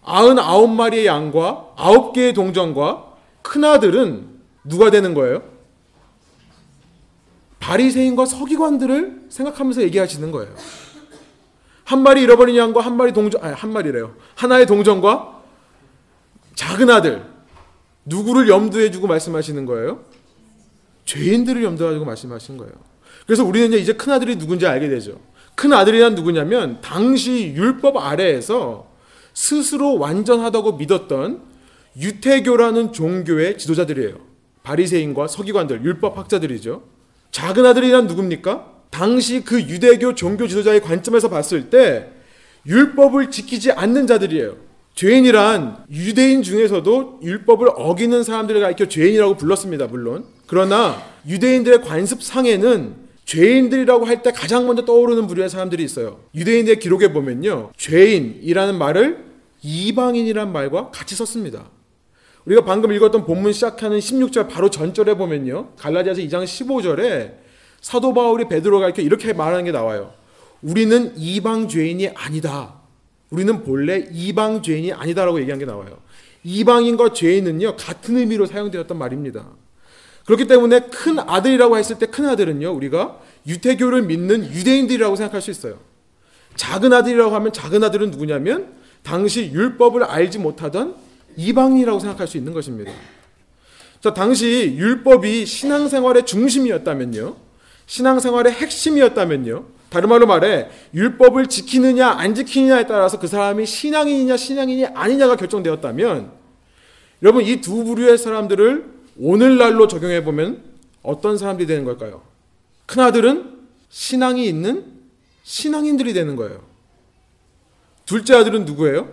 99마리의 0.05 1.05
양과 1.05 1.75
9개의 1.77 2.35
동전과 2.35 3.13
큰아들은 3.43 4.27
누가 4.65 4.91
되는 4.91 5.13
거예요? 5.13 5.43
바리새인과 7.59 8.25
서기관들을 8.25 9.27
생각하면서 9.29 9.83
얘기하시는 9.83 10.31
거예요. 10.31 10.55
한 11.91 12.05
마리 12.05 12.23
잃어버린 12.23 12.55
양과 12.55 12.83
한 12.83 12.97
마리 12.97 13.13
동전 13.13 13.43
아니 13.43 13.53
한 13.53 13.73
마리래요. 13.73 14.15
하나의 14.37 14.65
동전과 14.67 15.41
작은 16.55 16.89
아들 16.89 17.25
누구를 18.05 18.49
염두에 18.49 18.93
두고 18.93 19.09
말씀하시는 19.09 19.67
거예요? 19.67 20.05
죄인들을 21.05 21.65
염두에 21.65 21.95
두고 21.95 22.05
말씀하시는 22.05 22.59
거예요. 22.59 22.73
그래서 23.27 23.45
우리는 23.45 23.77
이제 23.77 23.95
큰 23.95 24.13
아들이 24.13 24.39
누군지 24.39 24.69
알게 24.69 24.89
되죠. 24.89 25.19
큰 25.57 25.73
아들이란 25.73 26.15
누구냐면 26.15 26.81
당시 26.81 27.55
율법 27.57 27.97
아래에서 27.97 28.87
스스로 29.35 29.99
완전하다고 29.99 30.75
믿었던 30.75 31.43
유태교라는 31.99 32.93
종교의 32.93 33.59
지도자들이에요. 33.59 34.15
바리새인과 34.63 35.27
서기관들, 35.27 35.85
율법 35.85 36.17
학자들이죠. 36.19 36.85
작은 37.33 37.67
아들이란 37.67 38.07
누굽니까? 38.07 38.70
당시 38.91 39.43
그 39.43 39.61
유대교 39.61 40.15
종교 40.15 40.47
지도자의 40.47 40.81
관점에서 40.81 41.29
봤을 41.31 41.71
때 41.71 42.09
율법을 42.67 43.31
지키지 43.31 43.73
않는 43.73 44.07
자들이에요. 44.07 44.57
죄인이란 44.95 45.85
유대인 45.91 46.43
중에서도 46.43 47.21
율법을 47.23 47.69
어기는 47.77 48.23
사람들을 48.23 48.61
가리켜 48.61 48.87
죄인이라고 48.87 49.37
불렀습니다, 49.37 49.87
물론. 49.87 50.25
그러나 50.47 51.03
유대인들의 51.27 51.83
관습상에는 51.83 52.97
죄인들이라고 53.25 54.05
할 54.05 54.23
때 54.23 54.33
가장 54.33 54.67
먼저 54.67 54.85
떠오르는 54.85 55.29
부류의 55.29 55.49
사람들이 55.49 55.85
있어요. 55.85 56.21
유대인의 56.35 56.81
기록에 56.81 57.13
보면요. 57.13 57.71
죄인이라는 57.77 58.77
말을 58.77 59.25
이방인이란 59.63 60.53
말과 60.53 60.91
같이 60.91 61.15
썼습니다. 61.15 61.71
우리가 62.45 62.65
방금 62.65 62.93
읽었던 62.93 63.25
본문 63.25 63.53
시작하는 63.53 63.99
16절 63.99 64.49
바로 64.49 64.69
전절에 64.69 65.15
보면요. 65.15 65.69
갈라디아서 65.79 66.21
2장 66.23 66.45
15절에 66.45 67.35
사도 67.81 68.13
바울이 68.15 68.49
베드로가 68.49 68.87
이렇게 68.87 69.03
이렇게 69.03 69.33
말하는 69.33 69.65
게 69.65 69.73
나와요. 69.73 70.13
우리는 70.63 71.15
이방 71.17 71.69
죄인이 71.69 72.09
아니다. 72.09 72.75
우리는 73.31 73.63
본래 73.63 74.09
이방 74.13 74.63
죄인이 74.63 74.93
아니다라고 74.93 75.41
얘기한 75.41 75.59
게 75.59 75.65
나와요. 75.65 75.99
이방인과 76.45 77.13
죄인은요 77.13 77.77
같은 77.77 78.17
의미로 78.17 78.47
사용되었던 78.47 78.97
말입니다. 78.97 79.47
그렇기 80.27 80.47
때문에 80.47 80.81
큰 80.91 81.19
아들이라고 81.19 81.77
했을 81.77 81.99
때 81.99 82.07
큰 82.07 82.27
아들은요 82.27 82.71
우리가 82.73 83.19
유태교를 83.47 84.03
믿는 84.03 84.53
유대인들이라고 84.53 85.17
생각할 85.17 85.41
수 85.41 85.51
있어요. 85.51 85.79
작은 86.57 86.93
아들이라고 86.93 87.35
하면 87.35 87.53
작은 87.53 87.83
아들은 87.83 88.11
누구냐면 88.11 88.75
당시 89.03 89.51
율법을 89.53 90.05
알지 90.05 90.39
못하던 90.39 90.95
이방인이라고 91.37 92.01
생각할 92.01 92.27
수 92.27 92.37
있는 92.37 92.53
것입니다. 92.53 92.93
자, 94.01 94.13
당시 94.13 94.75
율법이 94.77 95.47
신앙생활의 95.47 96.27
중심이었다면요. 96.27 97.37
신앙생활의 97.91 98.53
핵심이었다면요. 98.53 99.65
다른 99.89 100.09
말로 100.09 100.25
말해 100.25 100.69
율법을 100.95 101.49
지키느냐 101.49 102.09
안 102.09 102.37
지키느냐에 102.37 102.87
따라서 102.87 103.19
그 103.19 103.27
사람이 103.27 103.67
신앙인이냐 103.67 104.37
신앙인이 104.37 104.87
아니냐가 104.87 105.35
결정되었다면 105.35 106.31
여러분 107.23 107.45
이 107.45 107.61
두 107.61 107.83
부류의 107.83 108.17
사람들을 108.17 109.01
오늘날로 109.19 109.89
적용해 109.89 110.23
보면 110.23 110.63
어떤 111.03 111.37
사람들이 111.37 111.67
되는 111.67 111.85
걸까요? 111.85 112.23
큰 112.87 113.03
아들은 113.03 113.59
신앙이 113.89 114.47
있는 114.47 114.85
신앙인들이 115.43 116.13
되는 116.13 116.37
거예요. 116.37 116.63
둘째 118.07 118.37
아들은 118.37 118.67
누구예요? 118.67 119.13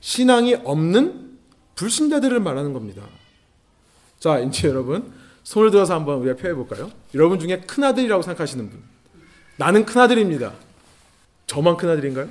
신앙이 0.00 0.56
없는 0.64 1.38
불신자들을 1.76 2.40
말하는 2.40 2.72
겁니다. 2.72 3.02
자, 4.18 4.40
이제 4.40 4.66
여러분 4.66 5.12
손을 5.44 5.70
들어서 5.70 5.94
한번 5.94 6.18
우리가 6.18 6.36
표해 6.36 6.54
볼까요? 6.54 6.90
여러분 7.14 7.38
중에 7.38 7.60
큰 7.66 7.84
아들이라고 7.84 8.22
생각하시는 8.22 8.70
분. 8.70 8.82
나는 9.56 9.84
큰 9.84 10.00
아들입니다. 10.00 10.52
저만 11.46 11.76
큰 11.76 11.90
아들인가요? 11.90 12.28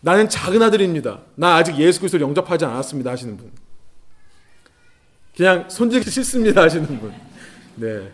나는 0.00 0.28
작은 0.28 0.62
아들입니다. 0.62 1.20
나 1.34 1.56
아직 1.56 1.78
예수 1.78 2.00
그리스도를 2.00 2.26
영접하지 2.26 2.64
않았습니다 2.64 3.10
하시는 3.10 3.36
분. 3.36 3.50
그냥 5.36 5.68
손질기 5.70 6.10
싫습니다 6.10 6.62
하시는 6.62 6.86
분. 7.00 7.12
네. 7.76 8.10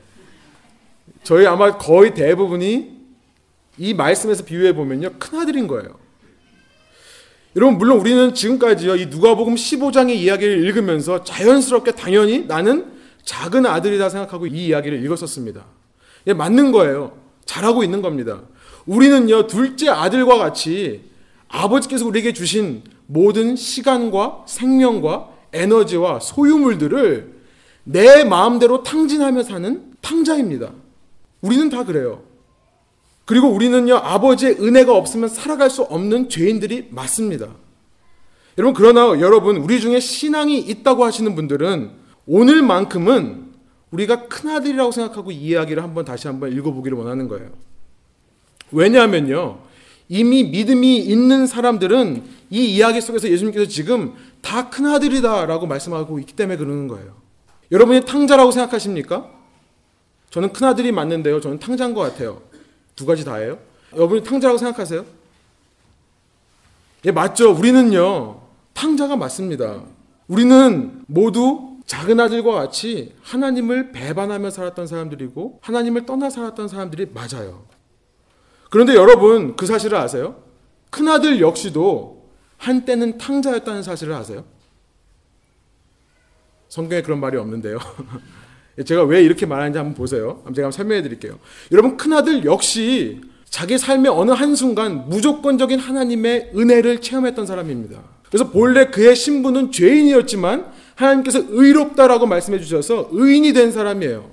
저희 1.24 1.46
아마 1.46 1.76
거의 1.76 2.14
대부분이 2.14 2.96
이 3.78 3.94
말씀에서 3.94 4.44
비유해 4.44 4.74
보면요. 4.74 5.14
큰 5.18 5.40
아들인 5.40 5.66
거예요. 5.66 5.98
여러분 7.56 7.78
물론 7.78 7.98
우리는 7.98 8.34
지금까지요 8.34 8.96
이 8.96 9.06
누가복음 9.06 9.54
15장의 9.54 10.14
이야기를 10.14 10.64
읽으면서 10.64 11.24
자연스럽게 11.24 11.92
당연히 11.92 12.46
나는 12.46 12.97
작은 13.28 13.66
아들이다 13.66 14.08
생각하고 14.08 14.46
이 14.46 14.68
이야기를 14.68 15.04
읽었었습니다. 15.04 15.62
예, 16.28 16.32
맞는 16.32 16.72
거예요. 16.72 17.12
잘하고 17.44 17.84
있는 17.84 18.00
겁니다. 18.00 18.40
우리는요 18.86 19.46
둘째 19.46 19.90
아들과 19.90 20.38
같이 20.38 21.02
아버지께서 21.46 22.06
우리에게 22.06 22.32
주신 22.32 22.82
모든 23.04 23.54
시간과 23.54 24.44
생명과 24.46 25.28
에너지와 25.52 26.20
소유물들을 26.20 27.34
내 27.84 28.24
마음대로 28.24 28.82
탕진하며 28.82 29.42
사는 29.42 29.92
탕자입니다. 30.00 30.72
우리는 31.42 31.68
다 31.68 31.84
그래요. 31.84 32.22
그리고 33.26 33.48
우리는요, 33.48 33.94
아버지의 33.96 34.56
은혜가 34.58 34.94
없으면 34.94 35.28
살아갈 35.28 35.68
수 35.68 35.82
없는 35.82 36.30
죄인들이 36.30 36.88
맞습니다. 36.90 37.48
여러분, 38.56 38.74
그러나 38.74 39.20
여러분, 39.20 39.58
우리 39.58 39.80
중에 39.80 40.00
신앙이 40.00 40.58
있다고 40.58 41.04
하시는 41.04 41.34
분들은 41.34 41.97
오늘만큼은 42.28 43.48
우리가 43.90 44.28
큰아들이라고 44.28 44.92
생각하고 44.92 45.32
이 45.32 45.36
이야기를 45.36 45.82
한번 45.82 46.04
다시 46.04 46.28
한번 46.28 46.52
읽어보기를 46.52 46.96
원하는 46.96 47.26
거예요. 47.26 47.50
왜냐하면요, 48.70 49.60
이미 50.10 50.44
믿음이 50.44 50.98
있는 50.98 51.46
사람들은 51.46 52.22
이 52.50 52.76
이야기 52.76 53.00
속에서 53.00 53.28
예수님께서 53.28 53.66
지금 53.66 54.14
다 54.42 54.68
큰아들이다라고 54.68 55.66
말씀하고 55.66 56.18
있기 56.20 56.34
때문에 56.34 56.58
그러는 56.58 56.86
거예요. 56.86 57.16
여러분이 57.72 58.04
탕자라고 58.04 58.50
생각하십니까? 58.50 59.30
저는 60.30 60.52
큰아들이 60.52 60.92
맞는데요. 60.92 61.40
저는 61.40 61.58
탕자인 61.58 61.94
것 61.94 62.00
같아요. 62.00 62.42
두 62.94 63.06
가지 63.06 63.24
다예요? 63.24 63.58
여러분이 63.94 64.22
탕자라고 64.22 64.58
생각하세요? 64.58 65.04
예, 67.06 67.10
맞죠. 67.10 67.52
우리는요. 67.52 68.40
탕자가 68.74 69.16
맞습니다. 69.16 69.82
우리는 70.26 71.04
모두 71.06 71.77
작은 71.88 72.20
아들과 72.20 72.52
같이 72.52 73.14
하나님을 73.22 73.92
배반하며 73.92 74.50
살았던 74.50 74.86
사람들이고 74.86 75.60
하나님을 75.62 76.04
떠나 76.04 76.28
살았던 76.28 76.68
사람들이 76.68 77.08
맞아요. 77.14 77.64
그런데 78.70 78.94
여러분 78.94 79.56
그 79.56 79.64
사실을 79.64 79.96
아세요? 79.96 80.42
큰 80.90 81.08
아들 81.08 81.40
역시도 81.40 82.28
한때는 82.58 83.16
탕자였다는 83.16 83.82
사실을 83.82 84.12
아세요? 84.12 84.44
성경에 86.68 87.00
그런 87.00 87.20
말이 87.20 87.38
없는데요. 87.38 87.78
제가 88.84 89.04
왜 89.04 89.22
이렇게 89.22 89.46
말하는지 89.46 89.78
한번 89.78 89.94
보세요. 89.94 90.42
제가 90.54 90.66
한번 90.66 90.72
설명해 90.72 91.00
드릴게요. 91.00 91.38
여러분 91.72 91.96
큰 91.96 92.12
아들 92.12 92.44
역시 92.44 93.22
자기 93.46 93.78
삶의 93.78 94.12
어느 94.12 94.32
한순간 94.32 95.08
무조건적인 95.08 95.78
하나님의 95.78 96.52
은혜를 96.54 97.00
체험했던 97.00 97.46
사람입니다. 97.46 98.02
그래서 98.28 98.50
본래 98.50 98.90
그의 98.90 99.16
신분은 99.16 99.72
죄인이었지만 99.72 100.70
하나님께서 100.98 101.42
의롭다라고 101.48 102.26
말씀해 102.26 102.58
주셔서 102.60 103.08
의인이 103.12 103.52
된 103.52 103.70
사람이에요. 103.70 104.30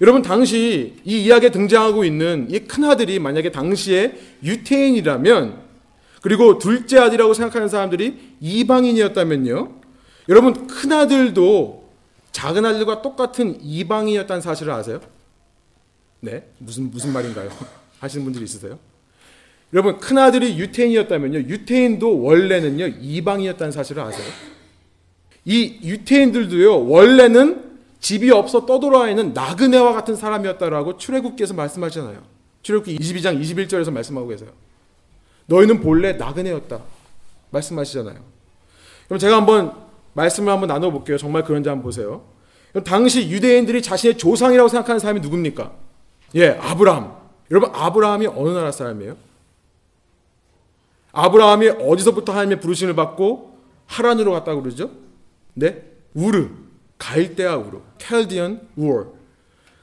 여러분 0.00 0.22
당시 0.22 0.94
이 1.04 1.22
이야기에 1.24 1.50
등장하고 1.50 2.04
있는 2.04 2.46
이 2.50 2.60
큰 2.60 2.84
아들이 2.84 3.18
만약에 3.18 3.50
당시에 3.52 4.14
유태인이라면 4.42 5.60
그리고 6.22 6.58
둘째 6.58 6.98
아들이라고 6.98 7.34
생각하는 7.34 7.68
사람들이 7.68 8.18
이방인이었다면요. 8.40 9.80
여러분 10.28 10.66
큰 10.68 10.92
아들도 10.92 11.82
작은 12.30 12.64
아들과 12.64 13.02
똑같은 13.02 13.58
이방인이었다는 13.60 14.40
사실을 14.40 14.72
아세요? 14.72 15.00
네. 16.20 16.44
무슨 16.58 16.90
무슨 16.90 17.12
말인가요? 17.12 17.50
하시는 17.98 18.24
분들이 18.24 18.44
있으세요? 18.44 18.78
여러분 19.72 19.98
큰 19.98 20.18
아들이 20.18 20.56
유태인이었다면요. 20.58 21.38
유태인도 21.48 22.22
원래는요. 22.22 22.86
이방이었다는 23.00 23.72
사실을 23.72 24.02
아세요? 24.02 24.26
이 25.44 25.78
유태인들도요. 25.82 26.88
원래는 26.88 27.72
집이 28.00 28.30
없어 28.30 28.66
떠돌아 28.66 29.08
있는 29.08 29.32
나그네와 29.32 29.92
같은 29.92 30.16
사람이었다라고 30.16 30.96
출애굽기에서 30.96 31.54
말씀하잖아요. 31.54 32.22
출애굽기 32.62 32.98
22장 32.98 33.40
21절에서 33.40 33.92
말씀하고 33.92 34.28
계세요. 34.28 34.50
너희는 35.46 35.80
본래 35.80 36.12
나그네였다. 36.12 36.80
말씀하시잖아요. 37.50 38.16
그럼 39.06 39.18
제가 39.18 39.36
한번 39.36 39.72
말씀을 40.14 40.52
한번 40.52 40.68
나눠 40.68 40.90
볼게요. 40.90 41.16
정말 41.18 41.44
그런지 41.44 41.68
한번 41.68 41.84
보세요. 41.84 42.24
당시 42.84 43.28
유대인들이 43.28 43.82
자신의 43.82 44.16
조상이라고 44.16 44.68
생각하는 44.68 44.98
사람이 44.98 45.20
누굽니까? 45.20 45.72
예, 46.36 46.58
아브라함. 46.60 47.14
여러분 47.50 47.70
아브라함이 47.74 48.26
어느 48.28 48.48
나라 48.50 48.72
사람이에요? 48.72 49.16
아브라함이 51.12 51.68
어디서부터 51.68 52.32
하나님의 52.32 52.60
부르심을 52.60 52.94
받고 52.94 53.58
하란으로 53.86 54.32
갔다고 54.32 54.62
그러죠? 54.62 54.90
네? 55.54 55.82
우르. 56.14 56.48
갈대아 56.98 57.56
우르. 57.56 57.78
Chaldean 57.98 58.60
Ur. 58.76 59.06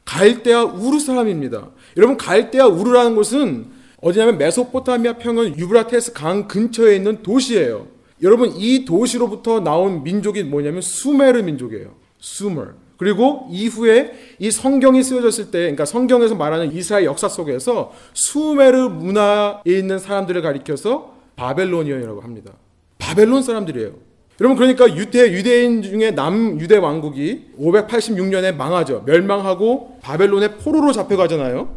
갈대아 0.05 0.63
우르 0.63 0.99
사람입니다. 0.99 1.69
여러분 1.97 2.17
갈대아 2.17 2.67
우르라는 2.67 3.15
곳은 3.15 3.67
어디냐면 4.01 4.37
메소포타미아 4.37 5.17
평원 5.17 5.57
유브라테스 5.57 6.13
강 6.13 6.47
근처에 6.47 6.95
있는 6.95 7.21
도시예요. 7.21 7.87
여러분 8.21 8.51
이 8.55 8.85
도시로부터 8.85 9.59
나온 9.59 10.03
민족이 10.03 10.43
뭐냐면 10.43 10.81
수메르 10.81 11.41
민족이에요. 11.41 11.95
Sumer. 12.19 12.71
그리고 12.97 13.47
이후에 13.49 14.11
이 14.39 14.51
성경이 14.51 15.03
쓰여졌을 15.03 15.51
때, 15.51 15.59
그러니까 15.59 15.85
성경에서 15.85 16.35
말하는 16.35 16.73
이스라엘 16.73 17.05
역사 17.05 17.29
속에서 17.29 17.93
수메르 18.13 18.89
문화에 18.89 19.61
있는 19.65 19.99
사람들을 19.99 20.41
가리켜서 20.41 21.15
Babylonian이라고 21.37 22.19
합니다. 22.19 22.53
바벨론 22.97 23.41
사람들이에요. 23.41 24.08
여러분 24.41 24.57
그러니까 24.57 24.95
유대 24.95 25.31
유대인 25.33 25.81
중에 25.81 26.11
남 26.11 26.59
유대 26.61 26.77
왕국이 26.77 27.47
586년에 27.59 28.55
망하죠. 28.55 29.03
멸망하고 29.05 29.97
바벨론의 30.01 30.57
포로로 30.57 30.93
잡혀가잖아요. 30.93 31.67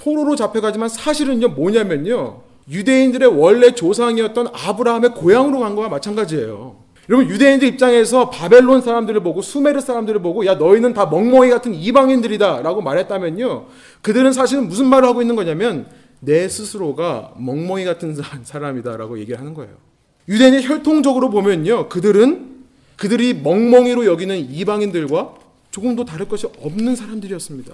포로로 0.00 0.36
잡혀가지만 0.36 0.88
사실은요 0.88 1.48
뭐냐면요 1.48 2.42
유대인들의 2.70 3.28
원래 3.36 3.72
조상이었던 3.72 4.48
아브라함의 4.52 5.14
고향으로 5.14 5.58
간 5.58 5.74
거와 5.74 5.88
마찬가지예요. 5.88 6.76
여러분 7.08 7.28
유대인들 7.28 7.66
입장에서 7.66 8.30
바벨론 8.30 8.82
사람들을 8.82 9.20
보고 9.22 9.40
수메르 9.42 9.80
사람들을 9.80 10.20
보고 10.20 10.46
야 10.46 10.54
너희는 10.54 10.92
다 10.92 11.06
멍멍이 11.06 11.50
같은 11.50 11.74
이방인들이다라고 11.74 12.82
말했다면요 12.82 13.66
그들은 14.02 14.32
사실은 14.32 14.68
무슨 14.68 14.86
말을 14.86 15.08
하고 15.08 15.22
있는 15.22 15.34
거냐면 15.34 15.86
내 16.20 16.48
스스로가 16.48 17.32
멍멍이 17.38 17.84
같은 17.84 18.14
사람이다라고 18.44 19.18
얘기를 19.18 19.40
하는 19.40 19.54
거예요. 19.54 19.87
유대인이 20.28 20.66
혈통적으로 20.66 21.30
보면요 21.30 21.88
그들은 21.88 22.58
그들이 22.96 23.34
멍멍이로 23.34 24.04
여기는 24.06 24.36
이방인들과 24.50 25.34
조금도 25.70 26.04
다를 26.04 26.28
것이 26.28 26.46
없는 26.60 26.96
사람들이었습니다. 26.96 27.72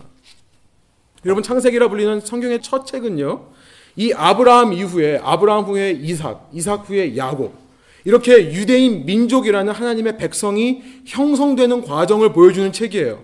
여러분 1.24 1.42
창세기라 1.42 1.88
불리는 1.88 2.20
성경의 2.20 2.62
첫 2.62 2.86
책은요 2.86 3.46
이 3.96 4.12
아브라함 4.12 4.72
이후에 4.72 5.20
아브라함 5.22 5.64
후에 5.64 5.92
이삭, 5.92 6.50
이삭 6.52 6.88
후에 6.88 7.16
야곱 7.16 7.54
이렇게 8.04 8.52
유대인 8.52 9.06
민족이라는 9.06 9.72
하나님의 9.72 10.18
백성이 10.18 10.82
형성되는 11.06 11.82
과정을 11.84 12.32
보여주는 12.32 12.70
책이에요. 12.70 13.22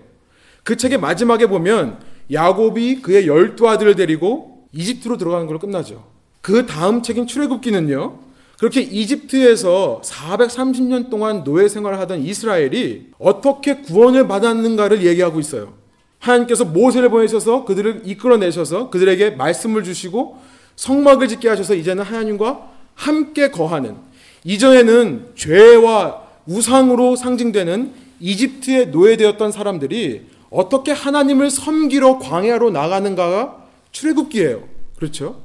그 0.63 0.75
책의 0.75 0.99
마지막에 0.99 1.45
보면 1.45 1.99
야곱이 2.31 3.01
그의 3.01 3.27
열두 3.27 3.69
아들을 3.69 3.95
데리고 3.95 4.67
이집트로 4.71 5.17
들어가는 5.17 5.45
걸로 5.45 5.59
끝나죠. 5.59 6.03
그 6.41 6.65
다음 6.65 7.03
책인 7.03 7.27
출애굽기는요. 7.27 8.30
그렇게 8.61 8.81
이집트에서 8.81 10.01
430년 10.03 11.09
동안 11.09 11.43
노예 11.43 11.67
생활을 11.67 11.97
하던 12.01 12.21
이스라엘이 12.21 13.07
어떻게 13.17 13.77
구원을 13.77 14.27
받았는가를 14.27 15.03
얘기하고 15.03 15.39
있어요. 15.39 15.73
하나님께서 16.19 16.65
모세를 16.65 17.09
보내셔서 17.09 17.65
그들을 17.65 18.03
이끌어내셔서 18.05 18.91
그들에게 18.91 19.31
말씀을 19.31 19.83
주시고 19.83 20.37
성막을 20.75 21.27
짓게 21.27 21.49
하셔서 21.49 21.73
이제는 21.73 22.03
하나님과 22.03 22.69
함께 22.93 23.49
거하는 23.49 23.95
이전에는 24.43 25.31
죄와 25.33 26.21
우상으로 26.45 27.15
상징되는 27.15 27.93
이집트에 28.19 28.85
노예되었던 28.85 29.51
사람들이 29.51 30.27
어떻게 30.51 30.91
하나님을 30.91 31.49
섬기러 31.49 32.19
광야로 32.19 32.69
나가는가가 32.69 33.65
출애굽기예요. 33.91 34.65
그렇죠? 34.97 35.41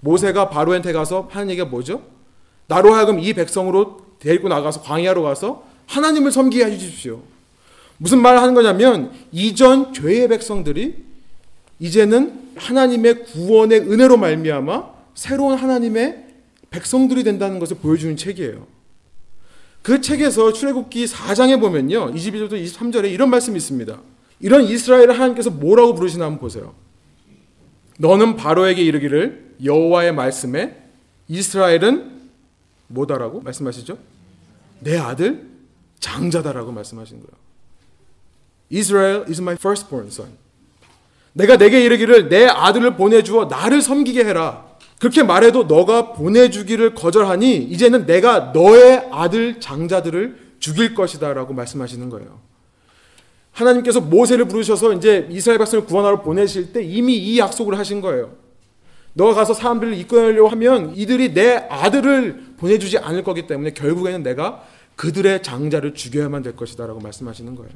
모세가 0.00 0.50
바로한테 0.50 0.92
가서 0.92 1.28
하는 1.30 1.50
얘기가 1.50 1.68
뭐죠? 1.68 2.10
나로 2.72 2.94
하여금 2.94 3.20
이 3.20 3.34
백성으로 3.34 4.00
데리고 4.18 4.48
나가서 4.48 4.80
광야로 4.80 5.22
가서 5.22 5.62
하나님을 5.86 6.32
섬기게 6.32 6.64
해 6.64 6.78
주십시오. 6.78 7.20
무슨 7.98 8.22
말을 8.22 8.40
하는 8.40 8.54
거냐면 8.54 9.12
이전 9.30 9.92
죄의 9.92 10.28
백성들이 10.28 11.04
이제는 11.78 12.52
하나님의 12.56 13.24
구원의 13.24 13.80
은혜로 13.80 14.16
말미암아 14.16 14.90
새로운 15.14 15.54
하나님의 15.54 16.24
백성들이 16.70 17.24
된다는 17.24 17.58
것을 17.58 17.76
보여주는 17.76 18.16
책이에요. 18.16 18.66
그 19.82 20.00
책에서 20.00 20.54
출애굽기 20.54 21.04
4장에 21.04 21.60
보면요. 21.60 22.14
22절부터 22.14 22.52
23절에 22.52 23.12
이런 23.12 23.28
말씀이 23.28 23.54
있습니다. 23.54 24.00
이런 24.40 24.64
이스라엘을 24.64 25.12
하나님께서 25.12 25.50
뭐라고 25.50 25.94
부르시나 25.94 26.24
한번 26.24 26.40
보세요. 26.40 26.74
너는 27.98 28.36
바로에게 28.36 28.82
이르기를 28.82 29.56
여호와의 29.62 30.14
말씀에 30.14 30.76
이스라엘은 31.28 32.21
뭐다라고 32.92 33.40
말씀하시죠? 33.40 33.98
내 34.80 34.98
아들 34.98 35.48
장자다라고 36.00 36.72
말씀하신 36.72 37.20
거예요. 37.20 37.42
Israel 38.72 39.24
is 39.28 39.40
my 39.40 39.54
firstborn 39.54 40.08
son. 40.08 40.30
내가 41.32 41.56
내게 41.56 41.84
이르기를 41.84 42.28
내 42.28 42.46
아들을 42.46 42.96
보내주어 42.96 43.46
나를 43.46 43.80
섬기게 43.80 44.24
해라. 44.24 44.66
그렇게 44.98 45.22
말해도 45.22 45.64
너가 45.64 46.12
보내주기를 46.12 46.94
거절하니 46.94 47.56
이제는 47.56 48.06
내가 48.06 48.52
너의 48.54 49.08
아들 49.10 49.60
장자들을 49.60 50.52
죽일 50.58 50.94
것이다라고 50.94 51.54
말씀하시는 51.54 52.08
거예요. 52.08 52.40
하나님께서 53.52 54.00
모세를 54.00 54.46
부르셔서 54.46 54.92
이제 54.94 55.26
이스라엘 55.30 55.58
백성을 55.58 55.84
구원하러 55.84 56.22
보내실 56.22 56.72
때 56.72 56.82
이미 56.82 57.16
이 57.16 57.38
약속을 57.38 57.78
하신 57.78 58.00
거예요. 58.00 58.41
너가 59.14 59.34
가서 59.34 59.54
사람들을 59.54 59.94
이끌려고 59.94 60.48
하면 60.48 60.94
이들이 60.96 61.34
내 61.34 61.66
아들을 61.68 62.54
보내주지 62.56 62.98
않을 62.98 63.24
거기 63.24 63.46
때문에 63.46 63.72
결국에는 63.72 64.22
내가 64.22 64.62
그들의 64.96 65.42
장자를 65.42 65.94
죽여야만 65.94 66.42
될 66.42 66.56
것이다라고 66.56 67.00
말씀하시는 67.00 67.54
거예요. 67.54 67.70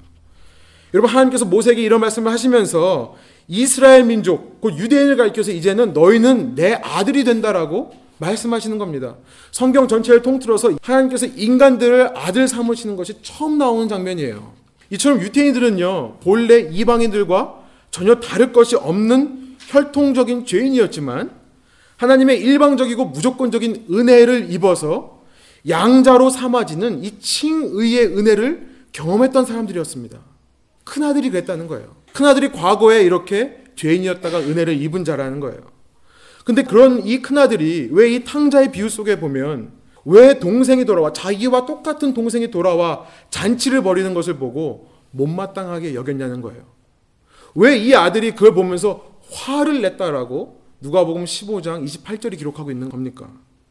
여러분 0.94 1.11
하나님께서 1.11 1.44
모세에게 1.44 1.83
이런 1.83 2.01
말씀을 2.01 2.31
하시면서 2.33 3.16
이스라엘 3.49 4.05
민족, 4.05 4.61
곧 4.61 4.79
유대인을 4.79 5.16
가리켜서 5.16 5.51
이제는 5.51 5.92
너희는 5.92 6.55
내 6.55 6.75
아들이 6.75 7.25
된다라고 7.25 7.92
말씀하시는 8.18 8.79
겁니다. 8.79 9.16
성경 9.51 9.88
전체를 9.88 10.22
통틀어서 10.22 10.72
하나님께서 10.81 11.27
인간들을 11.27 12.16
아들 12.16 12.49
삼으시는 12.49 12.96
것이 12.96 13.14
처음 13.22 13.59
나오는 13.59 13.88
장면이에요. 13.88 14.53
이처럼 14.90 15.20
유태인들은요, 15.20 16.18
본래 16.22 16.61
이방인들과 16.61 17.66
전혀 17.90 18.14
다를 18.16 18.53
것이 18.53 18.77
없는 18.77 19.45
혈통적인 19.66 20.46
죄인이었지만 20.46 21.31
하나님의 21.96 22.40
일방적이고 22.40 23.07
무조건적인 23.07 23.87
은혜를 23.90 24.52
입어서 24.52 25.22
양자로 25.68 26.31
삼아지는 26.31 27.02
이 27.02 27.18
칭의의 27.18 28.16
은혜를 28.18 28.68
경험했던 28.92 29.44
사람들이었습니다. 29.46 30.18
큰아들이 30.85 31.31
그랬다는 31.31 31.66
거예요. 31.66 31.96
큰아들이 32.12 32.52
과거에 32.52 33.02
이렇게 33.02 33.64
죄인이었다가 33.74 34.40
은혜를 34.40 34.81
입은 34.81 35.05
자라는 35.05 35.40
거예요. 35.40 35.61
근데 36.44 36.62
그런 36.62 37.05
이 37.05 37.20
큰아들이 37.20 37.88
왜 37.90 38.11
이 38.12 38.22
탕자의 38.24 38.70
비유 38.70 38.88
속에 38.88 39.18
보면 39.18 39.72
왜 40.05 40.38
동생이 40.38 40.85
돌아와 40.85 41.12
자기와 41.12 41.66
똑같은 41.66 42.14
동생이 42.14 42.52
돌아와 42.52 43.05
잔치를 43.31 43.83
벌이는 43.83 44.14
것을 44.14 44.35
보고 44.37 44.88
못마땅하게 45.11 45.94
여겼냐는 45.94 46.40
거예요. 46.42 46.62
왜 47.57 47.76
이 47.79 47.94
아들이 47.94 48.31
그걸 48.31 48.55
보면서 48.55 49.15
화를 49.30 49.82
냈다라고 49.82 50.60
누가복음 50.80 51.24
15장 51.24 51.84
28절이 51.84 52.38
기록하고 52.38 52.70
있는 52.70 52.88
겁니까? 52.88 53.30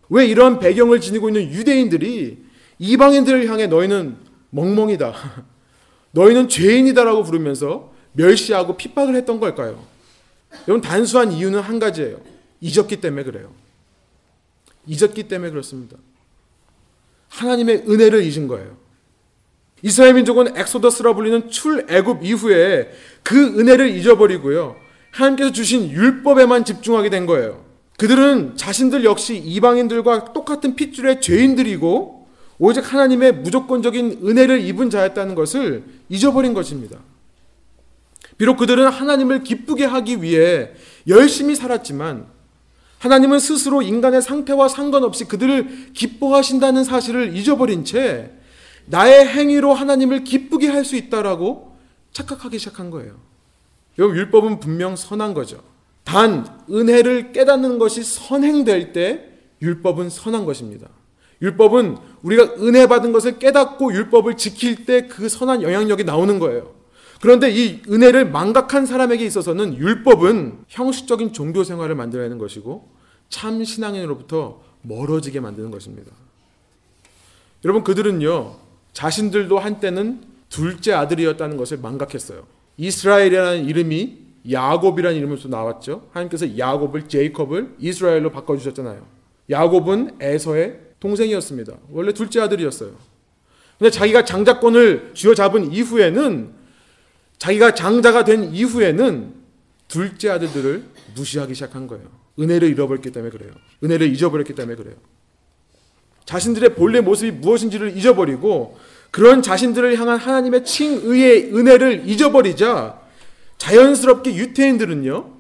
왜 0.10 0.26
이런 0.26 0.60
배경을 0.60 1.02
지니고 1.02 1.30
있는 1.30 1.50
유대인들이 1.52 2.44
이방인들을 2.80 3.48
향해 3.48 3.68
너희는 3.68 4.18
멍멍이다. 4.50 5.14
너희는 6.12 6.50
죄인이다라고 6.50 7.24
부르면서 7.24 7.94
멸시하고 8.14 8.78
핍박을 8.78 9.16
했던 9.16 9.40
걸까요? 9.40 9.86
여러분 10.68 10.82
단순한 10.82 11.32
이유는 11.32 11.60
한 11.60 11.80
가지예요. 11.80 12.20
잊었기 12.62 13.02
때문에 13.02 13.24
그래요. 13.24 13.52
잊었기 14.88 15.24
때문에 15.28 15.52
그렇습니다. 15.52 15.98
하나님의 17.30 17.84
은혜를 17.88 18.24
잊은 18.24 18.48
거예요. 18.48 18.78
이스라엘 19.82 20.14
민족은 20.14 20.58
엑소더스라 20.58 21.14
불리는 21.14 21.50
출애굽 21.50 22.24
이후에 22.24 22.92
그 23.24 23.60
은혜를 23.60 23.90
잊어버리고요. 23.90 24.85
하나님께서 25.16 25.52
주신 25.52 25.90
율법에만 25.90 26.66
집중하게 26.66 27.10
된 27.10 27.26
거예요. 27.26 27.64
그들은 27.98 28.58
자신들 28.58 29.06
역시 29.06 29.38
이방인들과 29.38 30.34
똑같은 30.34 30.76
핏줄의 30.76 31.22
죄인들이고 31.22 32.28
오직 32.60 32.94
하나님의 32.94 33.34
무조건적인 33.36 34.22
은혜를 34.26 34.62
입은 34.62 34.90
자였다는 34.90 35.36
것을 35.36 35.84
잊어버린 36.10 36.54
것입니다. 36.54 37.00
비록 38.38 38.58
그들은 38.58 38.88
하나님을 38.88 39.44
기쁘게 39.44 39.86
하기 39.86 40.22
위해 40.22 40.72
열심히 41.08 41.56
살았지만 41.56 42.26
하나님은 43.00 43.40
스스로 43.40 43.82
인간의 43.82 44.22
상태와 44.22 44.68
상관없이 44.68 45.26
그들을 45.26 45.92
기뻐하신다는 45.94 46.84
사실을 46.84 47.36
잊어버린 47.38 47.86
채 47.86 48.32
나의 48.88 49.26
행위로 49.28 49.74
하나님을 49.74 50.24
기쁘게 50.24 50.68
할 50.68 50.84
수 50.84 50.96
있다라고 50.96 51.76
착각하기 52.12 52.60
시작한 52.60 52.92
거예요. 52.92 53.16
여러분 53.98 54.18
율법은 54.18 54.60
분명 54.60 54.96
선한 54.96 55.34
거죠. 55.34 55.62
단 56.04 56.46
은혜를 56.70 57.32
깨닫는 57.32 57.80
것이 57.80 58.04
선행될 58.04 58.94
때 58.94 59.30
율법은 59.62 60.10
선한 60.10 60.46
것입니다. 60.46 60.88
율법은 61.42 61.98
우리가 62.24 62.56
은혜 62.60 62.88
받은 62.88 63.12
것을 63.12 63.40
깨닫고 63.40 63.94
율법을 63.94 64.38
지킬 64.38 64.86
때 64.86 65.08
그 65.08 65.30
선한 65.30 65.62
영향력이 65.62 66.04
나오는 66.04 66.40
거예요. 66.40 66.74
그런데 67.22 67.50
이 67.50 67.82
은혜를 67.90 68.30
망각한 68.30 68.86
사람에게 68.86 69.26
있어서는 69.26 69.78
율법은 69.78 70.66
형식적인 70.68 71.34
종교 71.34 71.64
생활을 71.64 71.96
만들어내는 71.96 72.38
것이고 72.38 72.90
참 73.30 73.64
신앙인으로부터 73.64 74.62
멀어지게 74.82 75.40
만드는 75.40 75.72
것입니다. 75.72 76.12
여러분 77.64 77.84
그들은요 77.84 78.58
자신들도 78.94 79.58
한때는 79.58 80.22
둘째 80.50 80.94
아들이었다는 80.94 81.58
것을 81.58 81.80
망각했어요. 81.80 82.46
이스라엘이라는 82.78 83.66
이름이 83.66 84.18
야곱이라는 84.52 85.18
이름으로 85.18 85.40
나왔죠. 85.50 86.10
하나님께서 86.12 86.58
야곱을 86.58 87.08
제이콥을 87.08 87.76
이스라엘로 87.80 88.32
바꿔 88.32 88.58
주셨잖아요. 88.58 89.06
야곱은 89.50 90.18
에서의 90.20 90.80
동생이었습니다. 91.00 91.74
원래 91.92 92.14
둘째 92.14 92.42
아들이었어요. 92.42 92.92
근데 93.78 93.92
자기가 93.92 94.24
장자권을 94.26 95.12
쥐어잡은 95.14 95.72
이후에는 95.72 96.54
자기가 97.38 97.74
장자가 97.74 98.24
된 98.24 98.54
이후에는 98.54 99.34
둘째 99.88 100.30
아들들을 100.30 100.84
무시하기 101.16 101.54
시작한 101.54 101.88
거예요. 101.88 102.06
은혜를 102.40 102.70
잃어버렸기 102.70 103.12
때문에 103.12 103.32
그래요. 103.32 103.52
은혜를 103.84 104.12
잊어버렸기 104.14 104.54
때문에 104.54 104.76
그래요. 104.76 104.96
자신들의 106.26 106.76
본래 106.76 107.02
모습이 107.02 107.32
무엇인지를 107.32 107.96
잊어버리고 107.98 108.78
그런 109.16 109.42
자신들을 109.42 109.98
향한 109.98 110.20
하나님의 110.20 110.66
칭의의 110.66 111.56
은혜를 111.56 112.04
잊어버리자 112.06 113.00
자연스럽게 113.58 114.36
유태인들은요, 114.36 115.32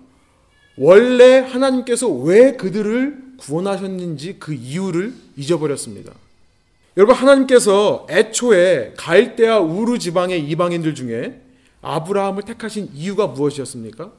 원래 0.77 1.39
하나님께서 1.39 2.07
왜 2.07 2.53
그들을 2.53 3.33
구원하셨는지 3.35 4.37
그 4.39 4.53
이유를 4.53 5.13
잊어버렸습니다. 5.35 6.13
여러분, 6.95 7.15
하나님께서 7.15 8.07
애초에 8.09 8.93
갈대아 8.95 9.59
우르 9.59 9.99
지방의 9.99 10.49
이방인들 10.49 10.95
중에 10.95 11.41
아브라함을 11.81 12.43
택하신 12.43 12.91
이유가 12.93 13.27
무엇이었습니까? 13.27 14.09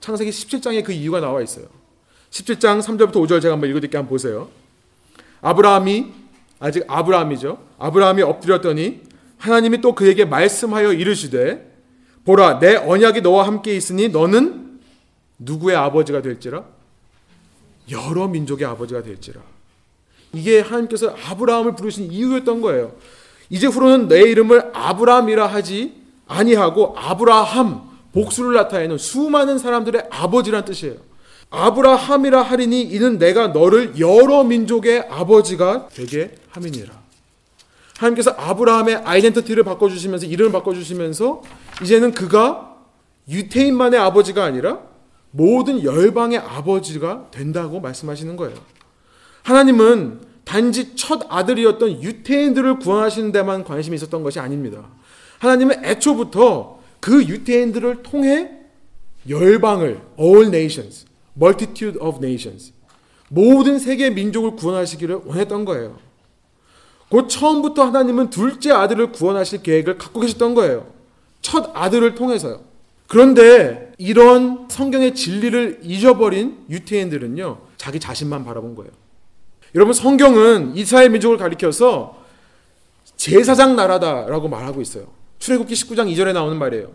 창세기 0.00 0.32
17장에 0.32 0.82
그 0.82 0.90
이유가 0.90 1.20
나와 1.20 1.40
있어요. 1.40 1.66
17장 2.30 2.82
3절부터 2.82 3.12
5절 3.12 3.40
제가 3.40 3.52
한번 3.52 3.70
읽어드릴게요. 3.70 4.00
한번 4.00 4.10
보세요. 4.10 4.50
아브라함이 5.40 6.25
아직 6.58 6.84
아브라함이죠. 6.86 7.58
아브라함이 7.78 8.22
엎드렸더니 8.22 9.02
하나님이 9.38 9.80
또 9.80 9.94
그에게 9.94 10.24
말씀하여 10.24 10.92
이르시되 10.92 11.74
보라 12.24 12.58
내 12.58 12.76
언약이 12.76 13.20
너와 13.20 13.46
함께 13.46 13.76
있으니 13.76 14.08
너는 14.08 14.80
누구의 15.38 15.76
아버지가 15.76 16.22
될지라 16.22 16.64
여러 17.90 18.26
민족의 18.26 18.66
아버지가 18.66 19.02
될지라 19.02 19.40
이게 20.32 20.60
하나님께서 20.60 21.14
아브라함을 21.28 21.76
부르신 21.76 22.10
이유였던 22.10 22.60
거예요. 22.60 22.92
이제 23.48 23.66
후로는 23.66 24.08
내 24.08 24.22
이름을 24.22 24.70
아브라함이라 24.74 25.46
하지 25.46 25.94
아니하고 26.26 26.94
아브라함 26.96 27.82
복수를 28.12 28.54
나타내는 28.54 28.98
수많은 28.98 29.58
사람들의 29.58 30.08
아버지란 30.10 30.64
뜻이에요. 30.64 30.96
아브라함이라 31.50 32.42
하리니 32.42 32.82
이는 32.82 33.18
내가 33.18 33.48
너를 33.48 33.98
여러 34.00 34.42
민족의 34.42 35.06
아버지가 35.08 35.88
되게 35.94 36.34
함이니라. 36.56 36.92
하나님께서 37.98 38.30
아브라함의 38.32 38.96
아이덴티티를 38.96 39.64
바꿔주시면서 39.64 40.26
이름을 40.26 40.52
바꿔주시면서 40.52 41.42
이제는 41.82 42.12
그가 42.12 42.76
유태인만의 43.28 43.98
아버지가 43.98 44.44
아니라 44.44 44.80
모든 45.30 45.82
열방의 45.82 46.38
아버지가 46.38 47.28
된다고 47.30 47.80
말씀하시는 47.80 48.36
거예요. 48.36 48.56
하나님은 49.42 50.20
단지 50.44 50.94
첫 50.94 51.22
아들이었던 51.28 52.02
유태인들을 52.02 52.78
구원하시는 52.78 53.32
데만 53.32 53.64
관심이 53.64 53.96
있었던 53.96 54.22
것이 54.22 54.38
아닙니다. 54.38 54.86
하나님은 55.38 55.84
애초부터 55.84 56.80
그 57.00 57.24
유태인들을 57.24 58.02
통해 58.02 58.50
열방을 59.28 60.00
all 60.18 60.46
nations, 60.46 61.06
multitude 61.36 61.98
of 62.00 62.18
nations 62.24 62.72
모든 63.28 63.78
세계 63.78 64.10
민족을 64.10 64.52
구원하시기를 64.52 65.22
원했던 65.24 65.64
거예요. 65.64 65.98
곧 67.08 67.28
처음부터 67.28 67.84
하나님은 67.84 68.30
둘째 68.30 68.72
아들을 68.72 69.12
구원하실 69.12 69.62
계획을 69.62 69.98
갖고 69.98 70.20
계셨던 70.20 70.54
거예요. 70.54 70.92
첫 71.40 71.70
아들을 71.74 72.14
통해서요. 72.14 72.62
그런데 73.06 73.92
이런 73.98 74.66
성경의 74.68 75.14
진리를 75.14 75.80
잊어버린 75.82 76.64
유태인들은요, 76.68 77.58
자기 77.76 78.00
자신만 78.00 78.44
바라본 78.44 78.74
거예요. 78.74 78.90
여러분, 79.74 79.94
성경은 79.94 80.76
이스라엘 80.76 81.10
민족을 81.10 81.36
가리켜서 81.36 82.20
제사장 83.16 83.76
나라다라고 83.76 84.48
말하고 84.48 84.80
있어요. 84.80 85.06
출애굽기 85.38 85.74
19장 85.74 86.12
2절에 86.12 86.32
나오는 86.32 86.58
말이에요. 86.58 86.90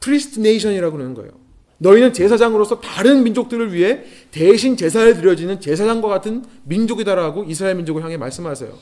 priest 0.00 0.40
nation이라고 0.40 0.96
그러는 0.96 1.14
거예요. 1.14 1.30
너희는 1.78 2.12
제사장으로서 2.12 2.80
다른 2.80 3.24
민족들을 3.24 3.72
위해 3.72 4.04
대신 4.32 4.76
제사를 4.76 5.14
드려지는 5.14 5.60
제사장과 5.60 6.08
같은 6.08 6.44
민족이다라고 6.64 7.44
이스라엘 7.44 7.76
민족을 7.76 8.02
향해 8.02 8.16
말씀하세요. 8.16 8.72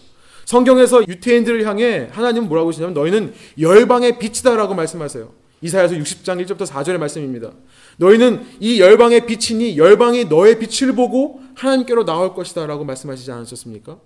성경에서 0.47 1.03
유태인들을 1.07 1.67
향해 1.67 2.09
하나님은 2.13 2.49
뭐라고 2.49 2.71
하시냐면 2.71 2.95
너희는 2.95 3.35
열방의 3.61 4.19
빛이다라고 4.19 4.75
말씀하세요. 4.75 5.31
이사야서 5.61 5.97
60장 5.97 6.45
1절부터 6.45 6.67
4절의 6.67 6.99
말씀입니다. 6.99 7.51
너희는 7.99 8.47
이 8.61 8.81
열방의 8.81 9.27
빛이니 9.27 9.77
열방이 9.77 10.25
너의 10.27 10.59
빛을 10.59 10.95
보고 10.95 11.43
하나님께로 11.57 12.05
나올 12.05 12.33
것이다라고 12.33 12.85
말씀하시지 12.85 13.31
않으셨습니까? 13.31 13.99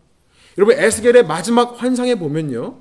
여러분 0.58 0.76
에스겔의 0.78 1.26
마지막 1.26 1.80
환상에 1.80 2.16
보면요. 2.16 2.78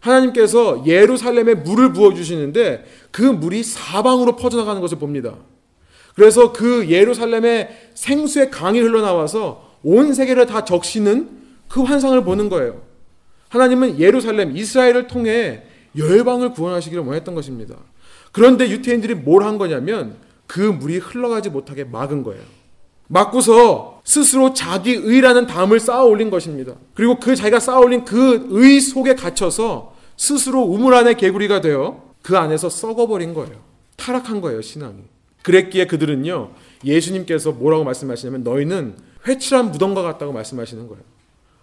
하나님께서 0.00 0.84
예루살렘에 0.86 1.54
물을 1.54 1.92
부어 1.92 2.14
주시는데 2.14 2.84
그 3.10 3.22
물이 3.22 3.62
사방으로 3.64 4.36
퍼져나가는 4.36 4.80
것을 4.80 4.98
봅니다. 4.98 5.36
그래서 6.14 6.52
그 6.52 6.88
예루살렘의 6.88 7.90
생수의 7.94 8.50
강이 8.50 8.78
흘러나와서 8.80 9.72
온 9.82 10.14
세계를 10.14 10.46
다 10.46 10.64
적시는 10.64 11.28
그 11.68 11.82
환상을 11.82 12.22
보는 12.24 12.48
거예요. 12.48 12.82
하나님은 13.48 13.98
예루살렘, 13.98 14.56
이스라엘을 14.56 15.06
통해 15.06 15.62
열방을 15.96 16.52
구원하시기를 16.52 17.04
원했던 17.04 17.34
것입니다. 17.34 17.76
그런데 18.32 18.68
유태인들이 18.68 19.14
뭘 19.14 19.42
한 19.44 19.58
거냐면 19.58 20.16
그 20.46 20.60
물이 20.60 20.98
흘러가지 20.98 21.50
못하게 21.50 21.84
막은 21.84 22.22
거예요. 22.22 22.42
막고서 23.06 24.00
스스로 24.04 24.54
자기 24.54 24.92
의라는 24.92 25.46
담을 25.46 25.78
쌓아 25.78 26.02
올린 26.04 26.30
것입니다. 26.30 26.74
그리고 26.94 27.18
그 27.20 27.36
자기가 27.36 27.60
쌓아 27.60 27.78
올린 27.78 28.04
그 28.04 28.48
의 28.50 28.80
속에 28.80 29.14
갇혀서 29.14 29.94
스스로 30.16 30.62
우물 30.62 30.94
안의 30.94 31.16
개구리가 31.16 31.60
되어 31.60 32.02
그 32.22 32.36
안에서 32.38 32.68
썩어버린 32.70 33.34
거예요. 33.34 33.56
타락한 33.96 34.40
거예요, 34.40 34.62
신앙이. 34.62 35.02
그랬기에 35.44 35.86
그들은요, 35.86 36.50
예수님께서 36.84 37.52
뭐라고 37.52 37.84
말씀하시냐면 37.84 38.42
너희는 38.42 38.96
회칠한 39.26 39.70
무덤과 39.70 40.02
같다고 40.02 40.32
말씀하시는 40.32 40.88
거예요. 40.88 41.02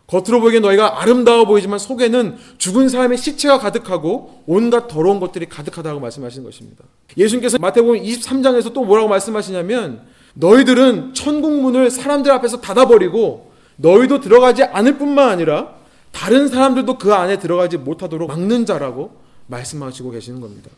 겉으로 0.08 0.42
보기엔 0.42 0.62
너희가 0.62 1.02
아름다워 1.02 1.46
보이지만 1.46 1.80
속에는 1.80 2.38
죽은 2.58 2.90
사람의 2.90 3.18
시체가 3.18 3.60
가득하고 3.60 4.44
온갖 4.46 4.88
더러운 4.88 5.20
것들이 5.20 5.48
가득하다고 5.48 6.00
말씀하시는 6.00 6.44
것입니다. 6.44 6.84
예수님께서 7.18 7.58
마태복음 7.60 8.02
23장에서 8.02 8.74
또 8.74 8.84
뭐라고 8.84 9.08
말씀하시냐면 9.08 10.02
너희들은 10.34 11.14
천국 11.14 11.62
문을 11.62 11.90
사람들 11.90 12.32
앞에서 12.32 12.62
닫아버리고 12.62 13.52
너희도 13.78 14.20
들어가지 14.20 14.64
않을 14.64 14.98
뿐만 14.98 15.30
아니라 15.30 15.76
다른 16.12 16.50
사람들도 16.50 16.98
그 16.98 17.14
안에 17.14 17.40
들어가지 17.40 17.78
못하도록 17.78 18.28
막는 18.28 18.66
자라고 18.66 19.16
말씀하시고 19.48 20.12
계시는 20.12 20.42
겁니다. 20.42 20.70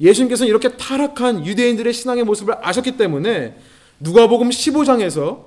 예수님께서는 0.00 0.48
이렇게 0.48 0.76
타락한 0.76 1.46
유대인들의 1.46 1.92
신앙의 1.92 2.24
모습을 2.24 2.54
아셨기 2.62 2.96
때문에 2.96 3.56
누가복음 4.00 4.48
15장에서 4.48 5.44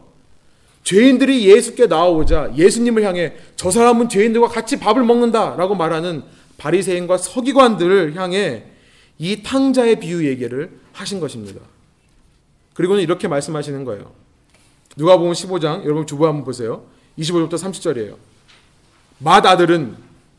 죄인들이 0.83 1.47
예수께 1.47 1.87
나오자 1.87 2.53
예수님을 2.55 3.03
향해 3.03 3.33
저 3.55 3.71
사람은 3.71 4.09
죄인들과 4.09 4.49
같이 4.49 4.79
밥을 4.79 5.03
먹는다라고 5.03 5.75
말하는 5.75 6.23
바리새인과 6.57 7.17
서기관들을 7.17 8.15
향해 8.15 8.65
이 9.17 9.41
탕자의 9.43 9.99
비유 9.99 10.27
얘기를 10.27 10.71
하신 10.91 11.19
것입니다. 11.19 11.61
그리고는 12.73 13.01
이렇게 13.01 13.27
말씀하시는 13.27 13.85
거예요. 13.85 14.11
누가복음 14.97 15.31
15장 15.31 15.83
여러분 15.85 16.05
주보 16.05 16.27
한번 16.27 16.43
보세요. 16.43 16.85
25절부터 17.17 17.53
30절이에요. 17.53 18.15
맏 19.19 19.45
아들은 19.45 19.95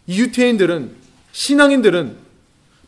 이 0.06 0.20
유태인들은 0.20 0.94
신앙인들은 1.32 2.23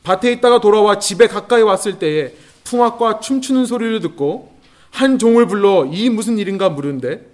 밭에 0.07 0.31
있다가 0.31 0.61
돌아와 0.61 1.01
집에 1.01 1.27
가까이 1.27 1.63
왔을 1.63 1.99
때에 1.99 2.33
풍악과 2.63 3.19
춤추는 3.19 3.67
소리를 3.67 3.99
듣고 4.01 4.53
한 4.91 5.19
종을 5.19 5.49
불러 5.49 5.85
이 5.85 6.09
무슨 6.11 6.39
일인가 6.39 6.69
물은데 6.69 7.29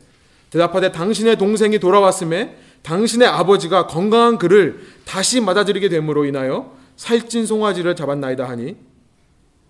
대답하되 0.48 0.90
당신의 0.90 1.36
동생이 1.36 1.78
돌아왔음에 1.78 2.56
당신의 2.80 3.28
아버지가 3.28 3.86
건강한 3.86 4.38
그를 4.38 4.80
다시 5.04 5.42
맞아들이게 5.42 5.90
됨으로 5.90 6.24
인하여 6.24 6.74
살찐 6.96 7.44
송아지를 7.44 7.94
잡았나이다 7.94 8.48
하니 8.48 8.76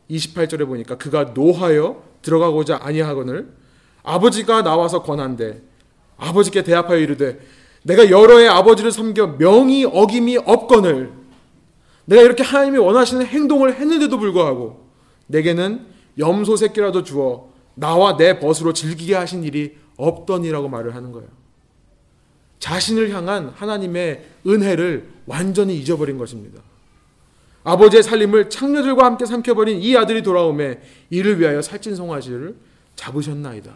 28절에 0.08 0.64
보니까 0.64 0.96
그가 0.96 1.34
노하여 1.34 2.04
들어가고자 2.22 2.78
아니하거늘 2.82 3.48
아버지가 4.04 4.62
나와서 4.62 5.02
권한대. 5.02 5.60
아버지께 6.18 6.62
대합하여 6.62 6.98
이르되 6.98 7.40
내가 7.82 8.10
여러 8.10 8.38
해 8.38 8.46
아버지를 8.46 8.92
섬겨 8.92 9.38
명이 9.38 9.86
어김이 9.86 10.38
없거늘 10.38 11.21
내가 12.04 12.22
이렇게 12.22 12.42
하나님이 12.42 12.78
원하시는 12.78 13.24
행동을 13.26 13.74
했는데도 13.74 14.18
불구하고 14.18 14.88
내게는 15.26 15.86
염소 16.18 16.56
새끼라도 16.56 17.04
주어 17.04 17.50
나와 17.74 18.16
내 18.16 18.38
벗으로 18.38 18.72
즐기게 18.72 19.14
하신 19.14 19.44
일이 19.44 19.76
없더니라고 19.96 20.68
말을 20.68 20.94
하는 20.94 21.12
거예요. 21.12 21.28
자신을 22.58 23.10
향한 23.10 23.48
하나님의 23.48 24.24
은혜를 24.46 25.08
완전히 25.26 25.76
잊어버린 25.78 26.18
것입니다. 26.18 26.62
아버지의 27.64 28.02
살림을 28.02 28.50
창녀들과 28.50 29.04
함께 29.04 29.24
삼켜버린 29.24 29.80
이 29.80 29.96
아들이 29.96 30.22
돌아오매 30.22 30.80
이를 31.10 31.38
위하여 31.38 31.62
살찐 31.62 31.94
송아지를 31.94 32.56
잡으셨나이다. 32.96 33.72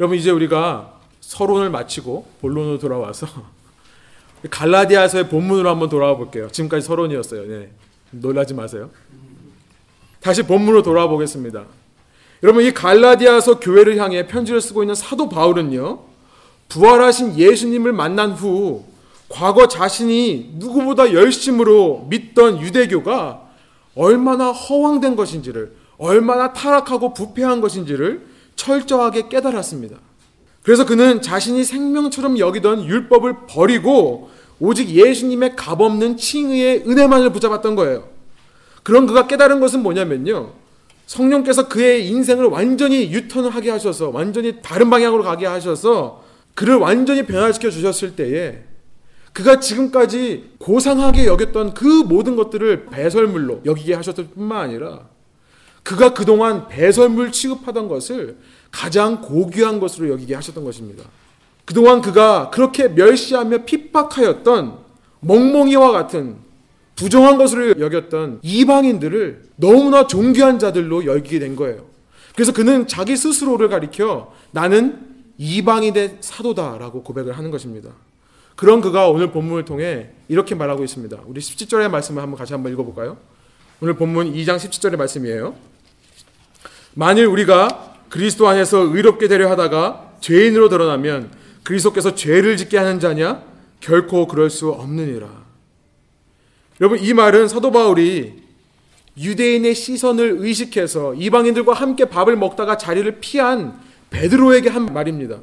여러분 0.00 0.18
이제 0.18 0.30
우리가 0.30 1.00
서론을 1.20 1.70
마치고 1.70 2.26
본론으로 2.40 2.78
돌아와서 2.78 3.26
갈라디아서의 4.50 5.28
본문으로 5.28 5.68
한번 5.68 5.88
돌아와 5.88 6.16
볼게요. 6.16 6.48
지금까지 6.50 6.86
서론이었어요. 6.86 7.46
네. 7.46 7.70
놀라지 8.10 8.54
마세요. 8.54 8.90
다시 10.20 10.42
본문으로 10.42 10.82
돌아와 10.82 11.08
보겠습니다. 11.08 11.64
여러분 12.42 12.62
이 12.62 12.72
갈라디아서 12.72 13.60
교회를 13.60 13.96
향해 13.96 14.26
편지를 14.26 14.60
쓰고 14.60 14.82
있는 14.82 14.94
사도 14.94 15.28
바울은요. 15.28 16.00
부활하신 16.68 17.38
예수님을 17.38 17.92
만난 17.92 18.32
후 18.32 18.84
과거 19.28 19.68
자신이 19.68 20.52
누구보다 20.54 21.12
열심으로 21.12 22.06
믿던 22.08 22.60
유대교가 22.60 23.42
얼마나 23.94 24.50
허황된 24.50 25.16
것인지를 25.16 25.74
얼마나 25.98 26.52
타락하고 26.52 27.14
부패한 27.14 27.60
것인지를 27.60 28.26
철저하게 28.56 29.28
깨달았습니다. 29.28 29.96
그래서 30.64 30.86
그는 30.86 31.20
자신이 31.20 31.62
생명처럼 31.62 32.38
여기던 32.38 32.86
율법을 32.86 33.46
버리고 33.46 34.30
오직 34.58 34.88
예수님의 34.88 35.56
값없는 35.56 36.16
칭의의 36.16 36.84
은혜만을 36.86 37.30
붙잡았던 37.32 37.76
거예요. 37.76 38.08
그런 38.82 39.06
그가 39.06 39.26
깨달은 39.26 39.60
것은 39.60 39.82
뭐냐면요. 39.82 40.52
성령께서 41.04 41.68
그의 41.68 42.08
인생을 42.08 42.46
완전히 42.46 43.12
유턴을 43.12 43.50
하게 43.50 43.70
하셔서 43.70 44.08
완전히 44.08 44.62
다른 44.62 44.88
방향으로 44.88 45.22
가게 45.22 45.44
하셔서 45.44 46.24
그를 46.54 46.76
완전히 46.76 47.26
변화시켜 47.26 47.68
주셨을 47.68 48.16
때에 48.16 48.62
그가 49.34 49.60
지금까지 49.60 50.52
고상하게 50.58 51.26
여겼던 51.26 51.74
그 51.74 51.84
모든 51.84 52.36
것들을 52.36 52.86
배설물로 52.86 53.60
여기게 53.66 53.92
하셨을 53.92 54.28
뿐만 54.28 54.62
아니라 54.62 55.08
그가 55.82 56.14
그동안 56.14 56.68
배설물 56.68 57.32
취급하던 57.32 57.88
것을 57.88 58.38
가장 58.74 59.20
고귀한 59.20 59.78
것으로 59.78 60.08
여기게 60.10 60.34
하셨던 60.34 60.64
것입니다. 60.64 61.04
그동안 61.64 62.00
그가 62.00 62.50
그렇게 62.50 62.88
멸시하며 62.88 63.64
핍박하였던 63.64 64.78
멍멍이와 65.20 65.92
같은 65.92 66.36
부정한 66.96 67.38
것으로 67.38 67.78
여겼던 67.78 68.40
이방인들을 68.42 69.44
너무나 69.56 70.08
존귀한 70.08 70.58
자들로 70.58 71.06
여기게 71.06 71.38
된 71.38 71.54
거예요. 71.54 71.86
그래서 72.34 72.52
그는 72.52 72.88
자기 72.88 73.16
스스로를 73.16 73.68
가리켜 73.68 74.32
나는 74.50 75.06
이방인의 75.38 76.18
사도다라고 76.20 77.04
고백을 77.04 77.38
하는 77.38 77.52
것입니다. 77.52 77.90
그런 78.56 78.80
그가 78.80 79.08
오늘 79.08 79.30
본문을 79.30 79.64
통해 79.64 80.10
이렇게 80.28 80.56
말하고 80.56 80.82
있습니다. 80.82 81.16
우리 81.26 81.40
17절의 81.40 81.88
말씀을 81.90 82.20
한번 82.20 82.36
같이 82.36 82.52
한번 82.52 82.72
읽어볼까요? 82.72 83.18
오늘 83.80 83.94
본문 83.94 84.34
2장 84.34 84.56
17절의 84.56 84.96
말씀이에요. 84.96 85.54
만일 86.94 87.26
우리가 87.26 87.93
그리스도 88.14 88.46
안에서 88.46 88.78
의롭게 88.78 89.26
되려 89.26 89.50
하다가 89.50 90.12
죄인으로 90.20 90.68
드러나면 90.68 91.32
그리스도께서 91.64 92.14
죄를 92.14 92.56
짓게 92.56 92.78
하는 92.78 93.00
자냐? 93.00 93.42
결코 93.80 94.28
그럴 94.28 94.50
수 94.50 94.70
없느니라. 94.70 95.26
여러분 96.80 97.00
이 97.00 97.12
말은 97.12 97.48
사도 97.48 97.72
바울이 97.72 98.34
유대인의 99.18 99.74
시선을 99.74 100.36
의식해서 100.38 101.14
이방인들과 101.14 101.72
함께 101.72 102.04
밥을 102.04 102.36
먹다가 102.36 102.78
자리를 102.78 103.18
피한 103.18 103.76
베드로에게 104.10 104.68
한 104.68 104.86
말입니다. 104.86 105.38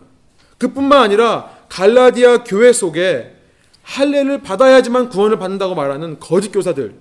그뿐만 0.58 1.02
아니라 1.02 1.52
갈라디아 1.68 2.46
교회 2.46 2.72
속에 2.72 3.36
할례를 3.84 4.44
받아야지만 4.44 5.10
구원을 5.10 5.38
받는다고 5.40 5.76
말하는 5.76 6.22
거짓 6.22 6.54
교사들 6.54 6.96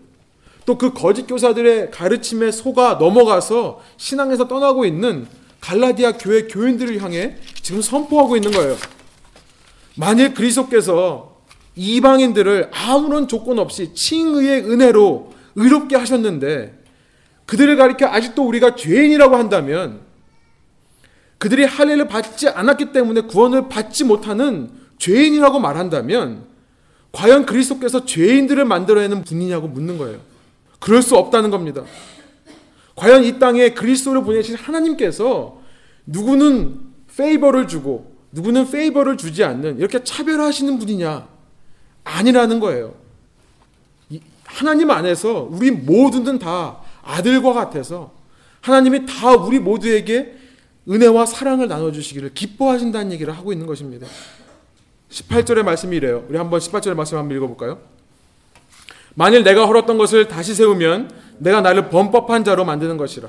또 0.66 0.76
그 0.76 0.92
거짓 0.92 1.28
교사들의 1.28 1.92
가르침에 1.92 2.50
속아 2.50 2.94
넘어가서 2.94 3.80
신앙에서 3.98 4.48
떠나고 4.48 4.84
있는 4.84 5.28
갈라디아 5.60 6.12
교회 6.12 6.44
교인들을 6.46 7.02
향해 7.02 7.36
지금 7.62 7.82
선포하고 7.82 8.36
있는 8.36 8.50
거예요. 8.50 8.76
만일 9.96 10.34
그리스도께서 10.34 11.42
이방인들을 11.76 12.70
아무런 12.72 13.28
조건 13.28 13.58
없이 13.58 13.94
칭의의 13.94 14.70
은혜로 14.70 15.32
의롭게 15.56 15.96
하셨는데 15.96 16.78
그들을 17.46 17.76
가리켜 17.76 18.06
아직도 18.06 18.46
우리가 18.46 18.76
죄인이라고 18.76 19.36
한다면 19.36 20.00
그들이 21.38 21.64
할례를 21.64 22.06
받지 22.06 22.48
않았기 22.48 22.92
때문에 22.92 23.22
구원을 23.22 23.68
받지 23.68 24.04
못하는 24.04 24.70
죄인이라고 24.98 25.58
말한다면 25.58 26.44
과연 27.12 27.46
그리스도께서 27.46 28.04
죄인들을 28.04 28.64
만들어내는 28.64 29.24
분이냐고 29.24 29.66
묻는 29.66 29.98
거예요. 29.98 30.20
그럴 30.78 31.02
수 31.02 31.16
없다는 31.16 31.50
겁니다. 31.50 31.82
과연 33.00 33.24
이 33.24 33.38
땅에 33.38 33.70
그리스도를 33.70 34.22
보내신 34.22 34.56
하나님께서 34.56 35.58
누구는 36.04 36.80
페이버를 37.16 37.66
주고 37.66 38.14
누구는 38.32 38.70
페이버를 38.70 39.16
주지 39.16 39.42
않는 39.42 39.78
이렇게 39.78 40.04
차별하시는 40.04 40.78
분이냐? 40.78 41.26
아니라는 42.04 42.60
거예요. 42.60 42.94
하나님 44.44 44.90
안에서 44.90 45.48
우리 45.50 45.70
모두는 45.70 46.38
다 46.38 46.80
아들과 47.02 47.54
같아서 47.54 48.12
하나님이 48.60 49.06
다 49.06 49.32
우리 49.34 49.58
모두에게 49.58 50.36
은혜와 50.86 51.24
사랑을 51.24 51.68
나눠주시기를 51.68 52.34
기뻐하신다는 52.34 53.12
얘기를 53.12 53.34
하고 53.34 53.50
있는 53.50 53.66
것입니다. 53.66 54.06
18절의 55.08 55.62
말씀이 55.62 55.96
이래요. 55.96 56.26
우리 56.28 56.36
한번 56.36 56.60
18절의 56.60 56.94
말씀 56.94 57.16
한번 57.16 57.34
읽어볼까요? 57.38 57.80
만일 59.14 59.42
내가 59.42 59.66
헐었던 59.66 59.98
것을 59.98 60.28
다시 60.28 60.54
세우면 60.54 61.10
내가 61.38 61.60
나를 61.60 61.88
범법한 61.88 62.44
자로 62.44 62.64
만드는 62.64 62.96
것이라. 62.96 63.28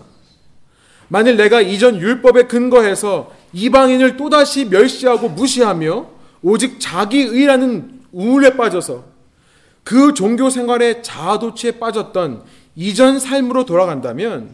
만일 1.08 1.36
내가 1.36 1.62
이전 1.62 1.98
율법에 2.00 2.44
근거해서 2.44 3.32
이방인을 3.54 4.15
또다시 4.17 4.65
멸시하고 4.65 5.30
무시하며 5.30 6.08
오직 6.41 6.80
자기 6.80 7.20
의라는 7.20 8.02
우울에 8.12 8.56
빠져서 8.56 9.04
그 9.84 10.13
종교 10.13 10.50
생활의 10.50 11.04
자아도취에 11.04 11.80
빠졌던 11.80 12.44
이전 12.76 13.20
삶으로 13.20 13.65
돌아간다면 13.65 14.50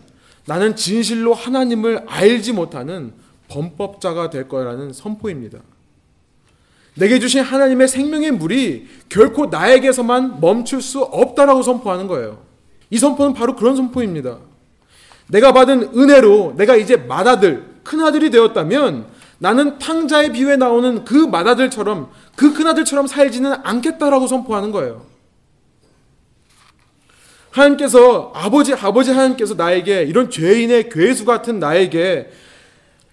나는 0.46 0.76
진실로 0.76 1.34
하나님을 1.34 2.06
알지 2.08 2.54
못하는 2.54 3.14
범법자가 3.50 4.30
될 4.30 4.48
거라는 4.48 4.94
선포입니다. 4.94 5.60
내게 6.98 7.20
주신 7.20 7.42
하나님의 7.42 7.88
생명의 7.88 8.32
물이 8.32 8.88
결코 9.10 9.48
나에게서만 9.48 10.40
멈출 10.42 10.82
수 10.82 11.02
없다라고 11.02 11.62
선포하는 11.62 12.08
거예요. 12.08 12.40
이 12.90 12.98
선포는 12.98 13.34
바로 13.34 13.56
그런 13.56 13.76
선포입니다. 13.76 14.40
내가 15.28 15.52
받은 15.52 15.92
은혜로 15.96 16.56
내가 16.58 16.76
이제 16.76 16.96
맏아들, 16.96 17.66
큰아들이 17.84 18.30
되었다면 18.30 19.06
나는 19.40 19.78
탕자의 19.78 20.32
비유에 20.32 20.56
나오는 20.56 21.06
그 21.06 21.14
맏아들처럼 21.14 22.10
그 22.36 22.54
큰아들처럼 22.54 23.08
살지는 23.08 23.54
않겠다라고 23.64 24.26
선포하는 24.26 24.72
거예요. 24.72 25.06
하나님께서 27.52 28.32
아버지 28.36 28.74
아버지 28.74 29.12
하나님께서 29.12 29.56
나에게 29.56 30.04
이런 30.04 30.30
죄인의 30.30 30.90
괴수 30.90 31.26
같은 31.26 31.60
나에게 31.60 32.30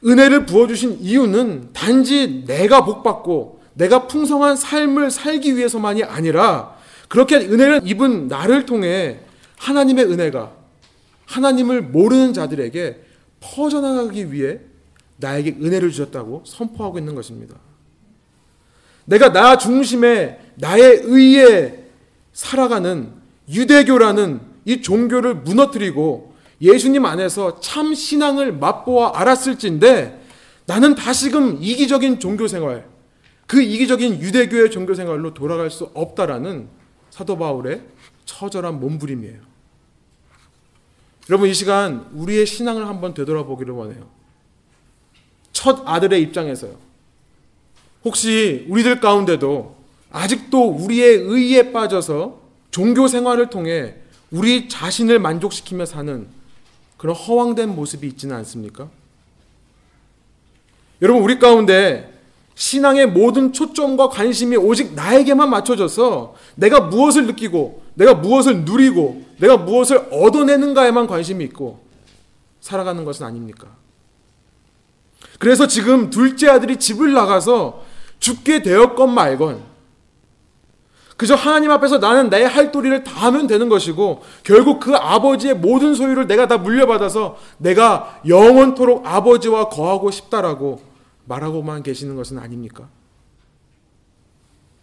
은혜를 0.04 0.46
부어 0.46 0.66
주신 0.66 0.98
이유는 1.00 1.70
단지 1.72 2.44
내가 2.46 2.84
복 2.84 3.02
받고 3.02 3.53
내가 3.74 4.06
풍성한 4.06 4.56
삶을 4.56 5.10
살기 5.10 5.56
위해서만이 5.56 6.04
아니라 6.04 6.74
그렇게 7.08 7.36
은혜를 7.36 7.82
입은 7.84 8.28
나를 8.28 8.66
통해 8.66 9.20
하나님의 9.58 10.06
은혜가 10.06 10.52
하나님을 11.26 11.82
모르는 11.82 12.32
자들에게 12.32 13.02
퍼져나가기 13.40 14.32
위해 14.32 14.60
나에게 15.16 15.56
은혜를 15.60 15.90
주셨다고 15.90 16.42
선포하고 16.46 16.98
있는 16.98 17.14
것입니다. 17.14 17.56
내가 19.04 19.32
나 19.32 19.58
중심에 19.58 20.38
나의 20.56 21.00
의에 21.04 21.84
살아가는 22.32 23.12
유대교라는 23.48 24.40
이 24.64 24.80
종교를 24.80 25.34
무너뜨리고 25.36 26.34
예수님 26.60 27.04
안에서 27.04 27.60
참 27.60 27.94
신앙을 27.94 28.52
맛보아 28.52 29.18
알았을진데 29.18 30.22
나는 30.66 30.94
다시금 30.94 31.58
이기적인 31.60 32.20
종교 32.20 32.48
생활, 32.48 32.86
그 33.46 33.60
이기적인 33.62 34.20
유대교의 34.20 34.70
종교 34.70 34.94
생활로 34.94 35.34
돌아갈 35.34 35.70
수 35.70 35.90
없다라는 35.94 36.68
사도 37.10 37.36
바울의 37.36 37.82
처절한 38.24 38.80
몸부림이에요. 38.80 39.40
여러분 41.30 41.48
이 41.48 41.54
시간 41.54 42.08
우리의 42.12 42.46
신앙을 42.46 42.86
한번 42.86 43.14
되돌아보기를 43.14 43.72
원해요. 43.74 44.08
첫 45.52 45.82
아들의 45.86 46.20
입장에서요. 46.22 46.76
혹시 48.04 48.66
우리들 48.68 49.00
가운데도 49.00 49.76
아직도 50.10 50.70
우리의 50.70 51.16
의에 51.16 51.72
빠져서 51.72 52.42
종교 52.70 53.08
생활을 53.08 53.50
통해 53.50 53.96
우리 54.30 54.68
자신을 54.68 55.18
만족시키며 55.18 55.86
사는 55.86 56.26
그런 56.96 57.14
허황된 57.14 57.74
모습이 57.74 58.06
있지는 58.08 58.36
않습니까? 58.36 58.88
여러분, 61.02 61.22
우리 61.22 61.38
가운데 61.38 62.13
신앙의 62.54 63.08
모든 63.08 63.52
초점과 63.52 64.08
관심이 64.08 64.56
오직 64.56 64.94
나에게만 64.94 65.50
맞춰져서 65.50 66.34
내가 66.54 66.80
무엇을 66.80 67.26
느끼고, 67.26 67.82
내가 67.94 68.14
무엇을 68.14 68.64
누리고, 68.64 69.24
내가 69.38 69.56
무엇을 69.56 70.08
얻어내는가에만 70.10 71.06
관심이 71.06 71.44
있고 71.44 71.80
살아가는 72.60 73.04
것은 73.04 73.26
아닙니까? 73.26 73.66
그래서 75.38 75.66
지금 75.66 76.10
둘째 76.10 76.48
아들이 76.48 76.76
집을 76.78 77.12
나가서 77.12 77.82
죽게 78.20 78.62
되었건 78.62 79.12
말건 79.12 79.62
그저 81.16 81.34
하나님 81.34 81.70
앞에서 81.70 81.98
나는 81.98 82.30
내 82.30 82.44
할 82.44 82.72
도리를 82.72 83.04
다 83.04 83.26
하면 83.26 83.46
되는 83.46 83.68
것이고 83.68 84.22
결국 84.42 84.80
그 84.80 84.94
아버지의 84.94 85.54
모든 85.54 85.94
소유를 85.94 86.26
내가 86.26 86.48
다 86.48 86.56
물려받아서 86.56 87.36
내가 87.58 88.20
영원토록 88.26 89.06
아버지와 89.06 89.68
거하고 89.68 90.10
싶다라고 90.10 90.80
말하고만 91.26 91.82
계시는 91.82 92.16
것은 92.16 92.38
아닙니까? 92.38 92.88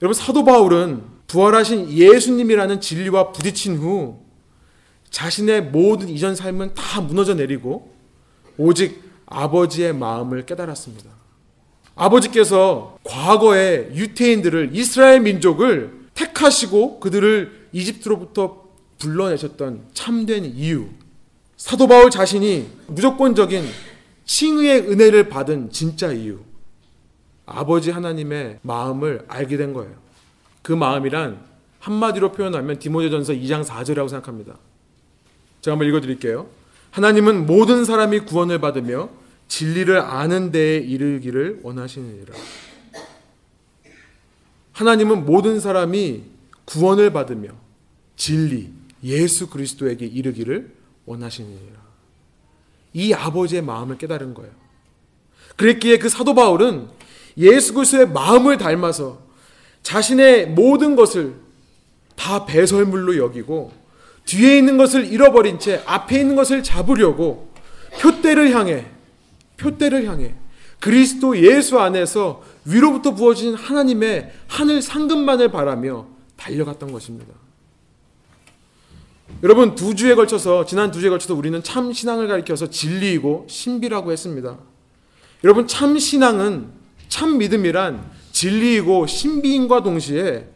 여러분 0.01 0.13
사도 0.13 0.43
바울은 0.43 1.03
부활하신 1.27 1.91
예수님이라는 1.91 2.81
진리와 2.81 3.31
부딪힌 3.31 3.77
후 3.77 4.19
자신의 5.09 5.65
모든 5.65 6.09
이전 6.09 6.35
삶은 6.35 6.73
다 6.73 7.01
무너져 7.01 7.35
내리고 7.35 7.93
오직 8.57 9.01
아버지의 9.27 9.93
마음을 9.93 10.45
깨달았습니다. 10.45 11.09
아버지께서 11.95 12.97
과거의 13.03 13.91
유태인들을 13.93 14.71
이스라엘 14.73 15.21
민족을 15.21 16.01
택하시고 16.13 16.99
그들을 16.99 17.69
이집트로부터 17.71 18.65
불러내셨던 18.97 19.89
참된 19.93 20.45
이유. 20.45 20.87
사도 21.57 21.87
바울 21.87 22.09
자신이 22.09 22.67
무조건적인 22.87 23.65
칭의의 24.31 24.89
은혜를 24.89 25.27
받은 25.27 25.71
진짜 25.71 26.11
이유. 26.13 26.39
아버지 27.45 27.91
하나님의 27.91 28.59
마음을 28.61 29.25
알게 29.27 29.57
된 29.57 29.73
거예요. 29.73 29.93
그 30.61 30.71
마음이란 30.71 31.41
한마디로 31.79 32.31
표현하면 32.31 32.79
디모데전서 32.79 33.33
2장 33.33 33.65
4절이라고 33.65 34.07
생각합니다. 34.07 34.57
제가 35.59 35.73
한번 35.73 35.89
읽어 35.89 35.99
드릴게요. 35.99 36.47
하나님은 36.91 37.45
모든 37.45 37.83
사람이 37.83 38.21
구원을 38.21 38.61
받으며 38.61 39.09
진리를 39.49 39.99
아는 39.99 40.51
데에 40.51 40.77
이르기를 40.77 41.59
원하시느니라. 41.63 42.33
하나님은 44.71 45.25
모든 45.25 45.59
사람이 45.59 46.23
구원을 46.63 47.11
받으며 47.11 47.49
진리, 48.15 48.71
예수 49.03 49.49
그리스도에게 49.49 50.05
이르기를 50.05 50.73
원하시느니라. 51.05 51.80
이 52.93 53.13
아버지의 53.13 53.61
마음을 53.61 53.97
깨달은 53.97 54.33
거예요. 54.33 54.51
그랬기에 55.55 55.97
그 55.97 56.09
사도 56.09 56.33
바울은 56.33 56.89
예수 57.37 57.73
그리스도의 57.73 58.09
마음을 58.09 58.57
닮아서 58.57 59.21
자신의 59.83 60.47
모든 60.47 60.95
것을 60.95 61.35
다 62.15 62.45
배설물로 62.45 63.17
여기고 63.17 63.71
뒤에 64.25 64.57
있는 64.57 64.77
것을 64.77 65.11
잃어버린 65.11 65.59
채 65.59 65.81
앞에 65.85 66.19
있는 66.19 66.35
것을 66.35 66.63
잡으려고 66.63 67.51
표대를 67.99 68.51
향해 68.51 68.85
표대를 69.57 70.05
향해 70.07 70.35
그리스도 70.79 71.37
예수 71.37 71.79
안에서 71.79 72.43
위로부터 72.65 73.13
부어진 73.13 73.53
하나님의 73.53 74.31
하늘 74.47 74.81
상급만을 74.81 75.51
바라며 75.51 76.07
달려갔던 76.37 76.91
것입니다. 76.91 77.33
여러분 79.43 79.75
두 79.75 79.95
주에 79.95 80.13
걸쳐서 80.15 80.65
지난 80.65 80.91
두 80.91 80.99
주에 80.99 81.09
걸쳐서 81.09 81.33
우리는 81.33 81.61
참 81.63 81.91
신앙을 81.91 82.27
가리켜서 82.27 82.69
진리이고 82.69 83.47
신비라고 83.49 84.11
했습니다. 84.11 84.57
여러분 85.43 85.67
참 85.67 85.97
신앙은 85.97 86.71
참 87.09 87.37
믿음이란 87.37 88.09
진리이고 88.31 89.07
신비인과 89.07 89.83
동시에 89.83 90.47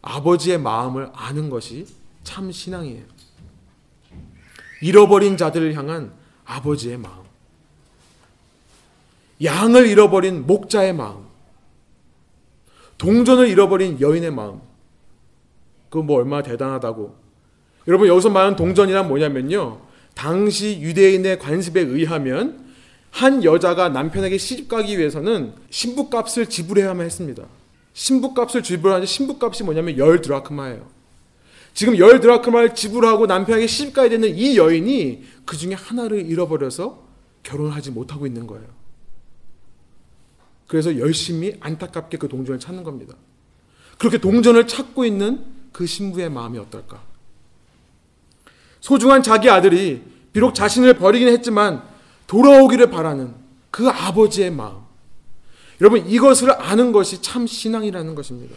아버지의 0.00 0.58
마음을 0.58 1.10
아는 1.12 1.50
것이 1.50 1.86
참 2.24 2.50
신앙이에요. 2.50 3.04
잃어버린 4.80 5.36
자들을 5.36 5.74
향한 5.76 6.12
아버지의 6.44 6.98
마음. 6.98 7.22
양을 9.42 9.86
잃어버린 9.86 10.46
목자의 10.46 10.92
마음. 10.92 11.24
동전을 12.98 13.48
잃어버린 13.48 14.00
여인의 14.00 14.30
마음. 14.30 14.60
그거 15.88 16.02
뭐 16.02 16.18
얼마나 16.18 16.42
대단하다고. 16.42 17.21
여러분 17.88 18.08
여기서 18.08 18.30
말하는 18.30 18.56
동전이란 18.56 19.08
뭐냐면요. 19.08 19.80
당시 20.14 20.80
유대인의 20.80 21.38
관습에 21.38 21.80
의하면 21.80 22.62
한 23.10 23.44
여자가 23.44 23.88
남편에게 23.88 24.38
시집 24.38 24.68
가기 24.68 24.98
위해서는 24.98 25.52
신부값을 25.70 26.46
지불해야만 26.46 27.04
했습니다. 27.04 27.44
신부값을 27.92 28.62
지불하는데 28.62 29.06
신부값이 29.06 29.64
뭐냐면 29.64 29.98
열 29.98 30.20
드라크마예요. 30.20 30.88
지금 31.74 31.98
열 31.98 32.20
드라크마를 32.20 32.74
지불하고 32.74 33.26
남편에게 33.26 33.66
시집 33.66 33.94
가야 33.94 34.08
되는 34.08 34.34
이 34.34 34.56
여인이 34.56 35.24
그 35.44 35.56
중에 35.56 35.74
하나를 35.74 36.26
잃어버려서 36.26 37.02
결혼하지 37.42 37.90
못하고 37.90 38.26
있는 38.26 38.46
거예요. 38.46 38.66
그래서 40.66 40.98
열심히 40.98 41.54
안타깝게 41.60 42.16
그 42.16 42.28
동전을 42.28 42.60
찾는 42.60 42.82
겁니다. 42.82 43.14
그렇게 43.98 44.18
동전을 44.18 44.66
찾고 44.66 45.04
있는 45.04 45.44
그 45.72 45.86
신부의 45.86 46.30
마음이 46.30 46.58
어떨까? 46.58 47.02
소중한 48.82 49.22
자기 49.22 49.48
아들이 49.48 50.02
비록 50.34 50.54
자신을 50.54 50.94
버리긴 50.94 51.28
했지만 51.28 51.82
돌아오기를 52.26 52.90
바라는 52.90 53.34
그 53.70 53.88
아버지의 53.88 54.50
마음. 54.50 54.82
여러분, 55.80 56.06
이것을 56.06 56.50
아는 56.60 56.92
것이 56.92 57.22
참 57.22 57.46
신앙이라는 57.46 58.14
것입니다. 58.14 58.54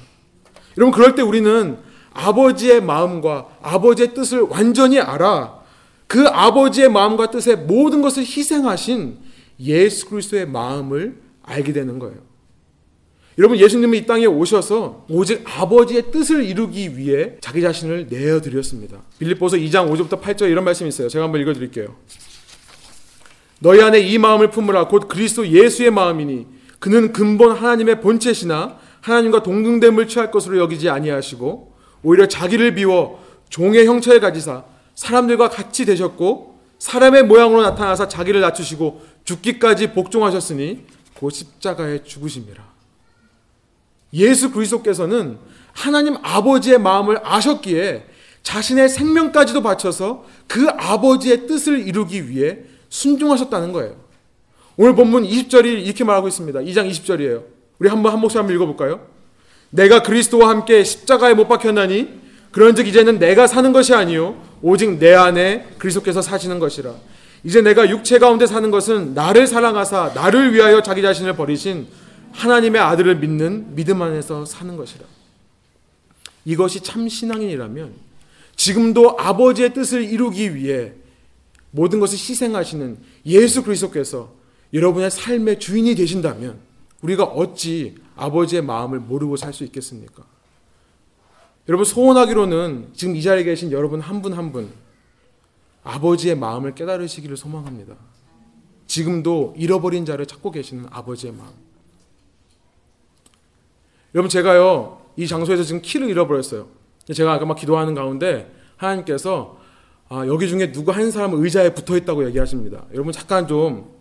여러분, 0.77 0.93
그럴 0.93 1.15
때 1.15 1.21
우리는 1.21 1.77
아버지의 2.13 2.81
마음과 2.81 3.57
아버지의 3.61 4.13
뜻을 4.13 4.41
완전히 4.41 4.99
알아 4.99 5.59
그 6.07 6.27
아버지의 6.27 6.89
마음과 6.89 7.29
뜻의 7.31 7.57
모든 7.57 8.01
것을 8.01 8.23
희생하신 8.23 9.19
예수 9.59 10.09
그리스도의 10.09 10.47
마음을 10.47 11.21
알게 11.43 11.71
되는 11.71 11.99
거예요. 11.99 12.17
여러분 13.37 13.57
예수님은 13.57 13.97
이 13.97 14.05
땅에 14.05 14.25
오셔서 14.25 15.05
오직 15.09 15.43
아버지의 15.45 16.11
뜻을 16.11 16.45
이루기 16.45 16.97
위해 16.97 17.33
자기 17.41 17.61
자신을 17.61 18.07
내어 18.09 18.39
드렸습니다. 18.39 19.01
빌립보서 19.19 19.57
2장 19.57 19.91
5절부터 19.91 20.21
8절 20.21 20.49
이런 20.49 20.63
말씀이 20.63 20.87
있어요. 20.87 21.09
제가 21.09 21.25
한번 21.25 21.41
읽어 21.41 21.53
드릴게요. 21.53 21.95
너희 23.59 23.81
안에 23.81 23.99
이 23.99 24.17
마음을 24.17 24.51
품으라 24.51 24.87
곧 24.87 25.09
그리스도 25.09 25.47
예수의 25.47 25.91
마음이니 25.91 26.47
그는 26.79 27.11
근본 27.11 27.51
하나님의 27.51 27.99
본체시나 27.99 28.77
하나님과 29.01 29.43
동등됨을 29.43 30.07
취할 30.07 30.31
것으로 30.31 30.57
여기지 30.57 30.89
아니하시고 30.89 31.73
오히려 32.03 32.27
자기를 32.27 32.75
비워 32.75 33.23
종의 33.49 33.85
형체를 33.85 34.21
가지사 34.21 34.63
사람들과 34.95 35.49
같이 35.49 35.85
되셨고 35.85 36.55
사람의 36.79 37.23
모양으로 37.23 37.63
나타나사 37.63 38.07
자기를 38.07 38.39
낮추시고 38.41 39.01
죽기까지 39.25 39.91
복종하셨으니 39.91 40.85
곧 41.15 41.31
십자가에 41.31 42.03
죽으심이라. 42.03 42.74
예수 44.15 44.51
그리스도께서는 44.51 45.37
하나님 45.73 46.15
아버지의 46.21 46.79
마음을 46.79 47.19
아셨기에 47.23 48.05
자신의 48.43 48.89
생명까지도 48.89 49.61
바쳐서 49.61 50.25
그 50.47 50.67
아버지의 50.69 51.47
뜻을 51.47 51.87
이루기 51.87 52.29
위해 52.29 52.59
순종하셨다는 52.89 53.71
거예요. 53.73 53.95
오늘 54.77 54.95
본문 54.95 55.23
20절이 55.23 55.85
이렇게 55.85 56.03
말하고 56.03 56.27
있습니다. 56.27 56.59
2장 56.61 56.89
20절이에요. 56.89 57.43
우리 57.79 57.89
한번 57.89 58.13
한 58.13 58.19
목소리 58.19 58.39
한번 58.39 58.55
읽어볼까요? 58.55 59.07
내가 59.69 60.01
그리스도와 60.03 60.49
함께 60.49 60.83
십자가에 60.83 61.33
못 61.33 61.47
박혔나니 61.47 62.25
그런즉 62.51 62.87
이제는 62.87 63.19
내가 63.19 63.47
사는 63.47 63.73
것이 63.73 63.93
아니요 63.93 64.41
오직 64.61 64.97
내 64.97 65.13
안에 65.13 65.67
그리스도께서 65.77 66.21
사시는 66.21 66.59
것이라. 66.59 66.93
이제 67.43 67.61
내가 67.61 67.89
육체 67.89 68.17
가운데 68.17 68.47
사는 68.47 68.71
것은 68.71 69.13
나를 69.13 69.45
사랑하사 69.47 70.11
나를 70.15 70.53
위하여 70.53 70.81
자기 70.81 71.01
자신을 71.01 71.35
버리신 71.35 71.87
하나님의 72.35 72.81
아들을 72.81 73.17
믿는 73.19 73.75
믿음 73.75 74.01
안에서 74.01 74.45
사는 74.45 74.75
것이라. 74.75 75.05
이것이 76.45 76.81
참 76.81 77.07
신앙인이라면 77.09 77.93
지금도 78.55 79.17
아버지의 79.19 79.73
뜻을 79.73 80.03
이루기 80.03 80.53
위해 80.55 80.93
모든 81.71 81.99
것을 81.99 82.17
희생하시는 82.17 82.97
예수 83.25 83.63
그리스도께서 83.63 84.33
여러분의 84.73 85.11
삶의 85.11 85.59
주인이 85.59 85.95
되신다면 85.95 86.59
우리가 87.01 87.23
어찌 87.23 87.95
아버지의 88.15 88.61
마음을 88.61 88.99
모르고 88.99 89.35
살 89.37 89.53
수 89.53 89.63
있겠습니까? 89.63 90.23
여러분 91.67 91.83
소원하기로는 91.85 92.89
지금 92.93 93.15
이 93.15 93.21
자리에 93.21 93.43
계신 93.43 93.71
여러분 93.71 93.99
한 93.99 94.21
분 94.21 94.33
한 94.33 94.51
분 94.51 94.69
아버지의 95.83 96.35
마음을 96.35 96.73
깨달으시기를 96.75 97.37
소망합니다. 97.37 97.95
지금도 98.87 99.53
잃어버린 99.57 100.05
자를 100.05 100.25
찾고 100.25 100.51
계시는 100.51 100.85
아버지의 100.89 101.33
마음. 101.33 101.64
여러분 104.15 104.29
제가요 104.29 105.01
이 105.17 105.27
장소에서 105.27 105.63
지금 105.63 105.81
키를 105.81 106.09
잃어버렸어요. 106.09 106.67
제가 107.13 107.33
아까 107.33 107.45
막 107.45 107.55
기도하는 107.55 107.93
가운데 107.93 108.49
하나님께서 108.77 109.57
아, 110.07 110.25
여기 110.27 110.47
중에 110.47 110.71
누구 110.71 110.91
한 110.91 111.11
사람은 111.11 111.43
의자에 111.43 111.73
붙어 111.73 111.97
있다고 111.97 112.25
얘기하십니다. 112.27 112.85
여러분 112.93 113.11
잠깐 113.11 113.45
좀 113.47 113.93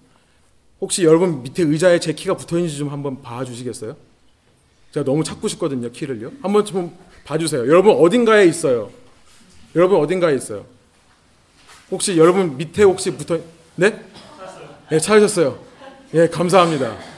혹시 0.81 1.05
여러분 1.05 1.43
밑에 1.43 1.65
의자에 1.65 1.99
제 1.99 2.13
키가 2.13 2.37
붙어 2.37 2.57
있는지 2.57 2.79
좀 2.79 2.91
한번 2.91 3.23
봐주시겠어요? 3.23 3.97
제가 4.93 5.05
너무 5.05 5.25
찾고 5.25 5.49
싶거든요 5.49 5.91
키를요. 5.91 6.31
한번 6.43 6.65
좀 6.65 6.97
봐주세요. 7.25 7.63
여러분 7.63 7.97
어딘가에 7.97 8.47
있어요. 8.47 8.91
여러분 9.75 9.99
어딘가에 10.01 10.37
있어요. 10.37 10.65
혹시 11.91 12.17
여러분 12.17 12.57
밑에 12.57 12.85
혹시 12.85 13.11
붙어 13.11 13.41
네? 13.75 14.01
네 14.91 15.01
찾으셨어요. 15.01 15.59
예 16.15 16.29
감사합니다. 16.29 17.14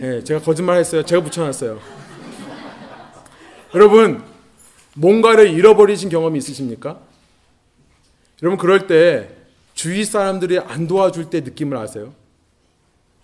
예 0.00 0.22
제가 0.22 0.40
거짓말했어요. 0.40 1.04
제가 1.04 1.22
붙여놨어요. 1.22 1.80
여러분 3.74 4.22
뭔가를 4.94 5.50
잃어버리신 5.50 6.08
경험이 6.08 6.38
있으십니까? 6.38 7.00
여러분 8.42 8.58
그럴 8.58 8.86
때 8.86 9.30
주위 9.74 10.04
사람들이 10.04 10.58
안 10.58 10.86
도와줄 10.86 11.30
때 11.30 11.40
느낌을 11.40 11.76
아세요? 11.76 12.14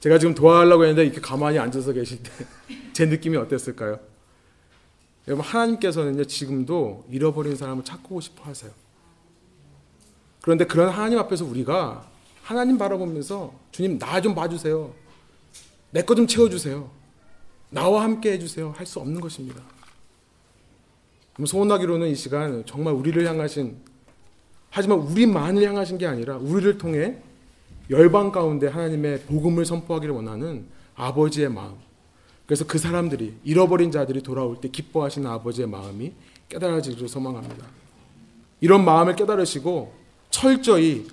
제가 0.01 0.19
지금 0.19 0.35
도와하려고 0.35 0.85
했는데 0.85 1.05
이렇게 1.05 1.21
가만히 1.21 1.59
앉아서 1.59 1.93
계실 1.93 2.23
때 2.23 2.31
제 2.93 3.07
느낌이 3.07 3.37
어땠을까요? 3.37 4.01
여러분 5.29 5.45
하나님께서는요 5.45 6.25
지금도 6.25 7.05
잃어버린 7.11 7.57
사람을 7.57 7.85
찾고 7.85 8.21
싶어 8.21 8.45
하세요. 8.45 8.71
그런데 10.41 10.65
그런 10.65 10.89
하나님 10.89 11.19
앞에서 11.19 11.45
우리가 11.45 12.07
하나님 12.43 12.77
바라보면서 12.77 13.55
주님 13.71 13.99
나 13.99 14.21
좀 14.21 14.35
봐주세요. 14.35 14.93
내 15.93 16.03
거 16.03 16.15
좀 16.15 16.27
채워주세요. 16.27 16.91
나와 17.71 18.03
함께 18.03 18.33
해주세요. 18.33 18.73
할 18.77 18.87
수 18.87 18.99
없는 19.01 19.21
것입니다. 19.21 19.63
소원하기로는 21.45 22.09
이 22.09 22.15
시간 22.15 22.65
정말 22.67 22.95
우리를 22.95 23.27
향하신 23.27 23.77
하지만 24.71 24.99
우리만을 24.99 25.63
향하신 25.69 25.99
게 25.99 26.07
아니라 26.07 26.37
우리를 26.37 26.79
통해 26.79 27.19
열방 27.91 28.33
가운데 28.33 28.69
하나님의 28.69 29.21
복음을 29.23 29.65
선포하기를 29.65 30.15
원하는 30.15 30.67
아버지의 30.95 31.49
마음 31.51 31.75
그래서 32.47 32.67
그 32.67 32.79
사람들이 32.79 33.35
잃어버린 33.45 33.91
자들이 33.91 34.23
돌아올 34.23 34.61
때 34.61 34.69
기뻐하시는 34.69 35.29
아버지의 35.31 35.69
마음이 35.69 36.13
깨달아지기를 36.49 37.09
소망합니다. 37.09 37.67
이런 38.61 38.85
마음을 38.85 39.17
깨달으시고 39.17 39.93
철저히 40.31 41.07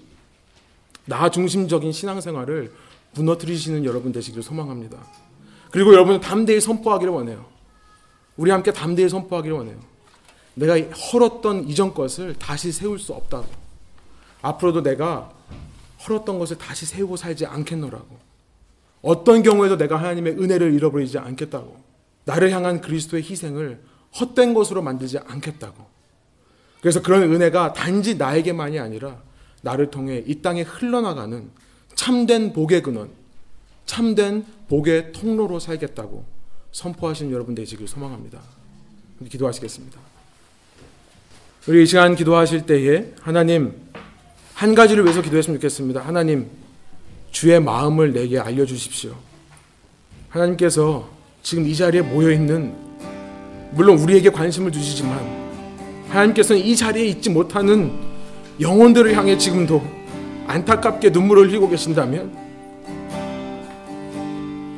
나 1.06 1.30
중심적인 1.30 1.92
신앙생활을 1.92 2.72
무너뜨리시는 3.14 3.86
여러분 3.86 4.12
되시기를 4.12 4.43
소망합니다. 4.43 4.97
그리고 5.72 5.93
여러분 5.93 6.20
담대히 6.20 6.60
선포하기를 6.62 7.14
원해요. 7.14 7.45
우리 8.38 8.51
함께 8.51 8.72
담대히 8.72 9.10
선포하기를 9.10 9.55
원해요. 9.55 9.78
내가 10.55 10.80
헐었던 10.80 11.68
이전 11.70 11.93
것을 11.93 12.36
다시 12.36 12.72
세울 12.72 12.99
수 12.99 13.14
없다고. 13.14 13.47
앞으로도 14.41 14.84
내가 14.84 15.32
헐었던 16.07 16.39
것을 16.39 16.57
다시 16.57 16.86
세우고 16.86 17.18
살지 17.18 17.45
않겠노라고. 17.45 18.30
어떤 19.01 19.43
경우에도 19.43 19.78
내가 19.78 19.97
하나님의 19.97 20.34
은혜를 20.34 20.74
잃어버리지 20.74 21.18
않겠다고. 21.18 21.78
나를 22.26 22.51
향한 22.51 22.82
그리스도의 22.82 23.24
희생을 23.24 23.82
헛된 24.20 24.53
것으로 24.53 24.82
만들지 24.82 25.18
않겠다고. 25.20 25.86
그래서 26.82 27.01
그런 27.01 27.24
은혜가 27.24 27.74
단지 27.74 28.16
나에게만이 28.16 28.80
아니라 28.80 29.22
나를 29.62 29.91
통해 29.91 30.24
이 30.26 30.41
땅에 30.41 30.62
흘러나가는 30.62 31.49
참된 31.96 32.54
복의 32.54 32.82
근원, 32.82 33.10
참된 33.86 34.46
복의 34.68 35.12
통로로 35.14 35.60
살겠다고 35.60 36.24
선포하시는 36.72 37.32
여러분 37.32 37.56
되시길 37.56 37.88
소망합니다. 37.88 38.40
기도하시겠습니다. 39.28 40.00
우리 41.68 41.84
이 41.84 41.86
시간 41.86 42.16
기도하실 42.16 42.66
때에 42.66 43.14
하나님 43.22 43.74
한 44.54 44.76
가지를 44.76 45.04
위해서 45.04 45.22
기도했으면 45.22 45.58
좋겠습니다. 45.60 46.02
하나님 46.02 46.50
주의 47.32 47.60
마음을 47.60 48.14
내게 48.14 48.40
알려주십시오. 48.40 49.16
하나님께서 50.30 51.10
지금 51.42 51.66
이 51.66 51.76
자리에 51.76 52.02
모여 52.02 52.32
있는 52.32 52.76
물론 53.72 53.98
우리에게 54.00 54.30
관심을 54.30 54.72
주시지만 54.72 55.50
하나님께서는 56.10 56.62
이 56.62 56.76
자리에 56.76 57.06
있지 57.06 57.30
못하는 57.30 57.92
영혼들을 58.60 59.16
향해 59.16 59.38
지금도 59.38 59.99
안타깝게 60.50 61.12
눈물을 61.12 61.47
흘리고 61.47 61.70
계신다면 61.70 62.32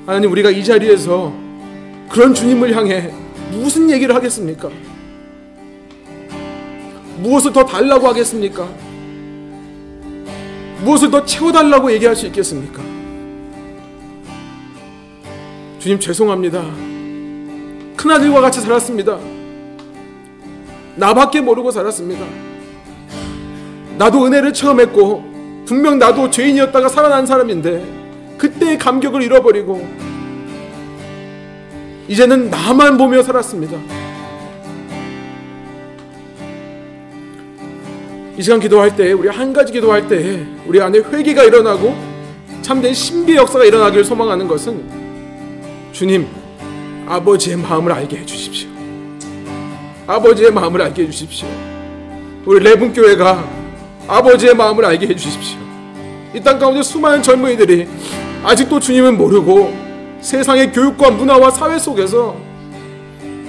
하나님 0.05 0.29
우리가 0.29 0.49
이 0.51 0.65
자리에서 0.65 1.31
그런 2.09 2.33
주님을 2.33 2.75
향해 2.75 3.13
무슨 3.51 3.89
얘기를 3.89 4.13
하겠습니까? 4.13 4.69
무엇을 7.19 7.53
더 7.53 7.63
달라고 7.63 8.05
하겠습니까? 8.05 8.67
무엇을 10.83 11.09
더 11.09 11.23
채워달라고 11.23 11.89
얘기할 11.93 12.17
수 12.17 12.25
있겠습니까? 12.27 12.81
주님 15.79 16.01
죄송합니다. 16.01 16.65
큰아들과 17.95 18.41
같이 18.41 18.59
살았습니다. 18.59 19.17
나밖에 20.97 21.39
모르고 21.39 21.71
살았습니다. 21.71 22.25
나도 23.97 24.25
은혜를 24.25 24.51
처음 24.51 24.81
했고 24.81 25.30
분명 25.65 25.99
나도 25.99 26.29
죄인이었다가 26.29 26.89
살아난 26.89 27.25
사람인데 27.25 27.83
그때의 28.37 28.77
감격을 28.77 29.21
잃어버리고 29.21 29.87
이제는 32.07 32.49
나만 32.49 32.97
보며 32.97 33.21
살았습니다. 33.23 33.77
이 38.37 38.41
시간 38.41 38.59
기도할 38.59 38.95
때 38.95 39.11
우리 39.11 39.27
한 39.27 39.53
가지 39.53 39.71
기도할 39.71 40.07
때 40.07 40.43
우리 40.65 40.81
안에 40.81 40.99
회개가 40.99 41.43
일어나고 41.43 41.95
참된 42.61 42.93
신비 42.93 43.35
역사가 43.35 43.65
일어나기를 43.65 44.03
소망하는 44.03 44.47
것은 44.47 44.83
주님 45.91 46.27
아버지의 47.07 47.57
마음을 47.57 47.91
알게 47.91 48.17
해 48.17 48.25
주십시오. 48.25 48.69
아버지의 50.07 50.51
마음을 50.51 50.81
알게 50.81 51.03
해 51.03 51.05
주십시오. 51.09 51.47
우리 52.45 52.63
레분 52.63 52.91
교회가 52.93 53.60
아버지의 54.11 54.53
마음을 54.55 54.83
알게 54.85 55.07
해 55.07 55.15
주십시오. 55.15 55.57
이 56.33 56.39
땅 56.41 56.59
가운데 56.59 56.81
수많은 56.83 57.21
젊은이들이 57.23 57.87
아직도 58.43 58.79
주님은 58.79 59.17
모르고 59.17 59.73
세상의 60.21 60.71
교육과 60.71 61.11
문화와 61.11 61.49
사회 61.51 61.77
속에서 61.79 62.35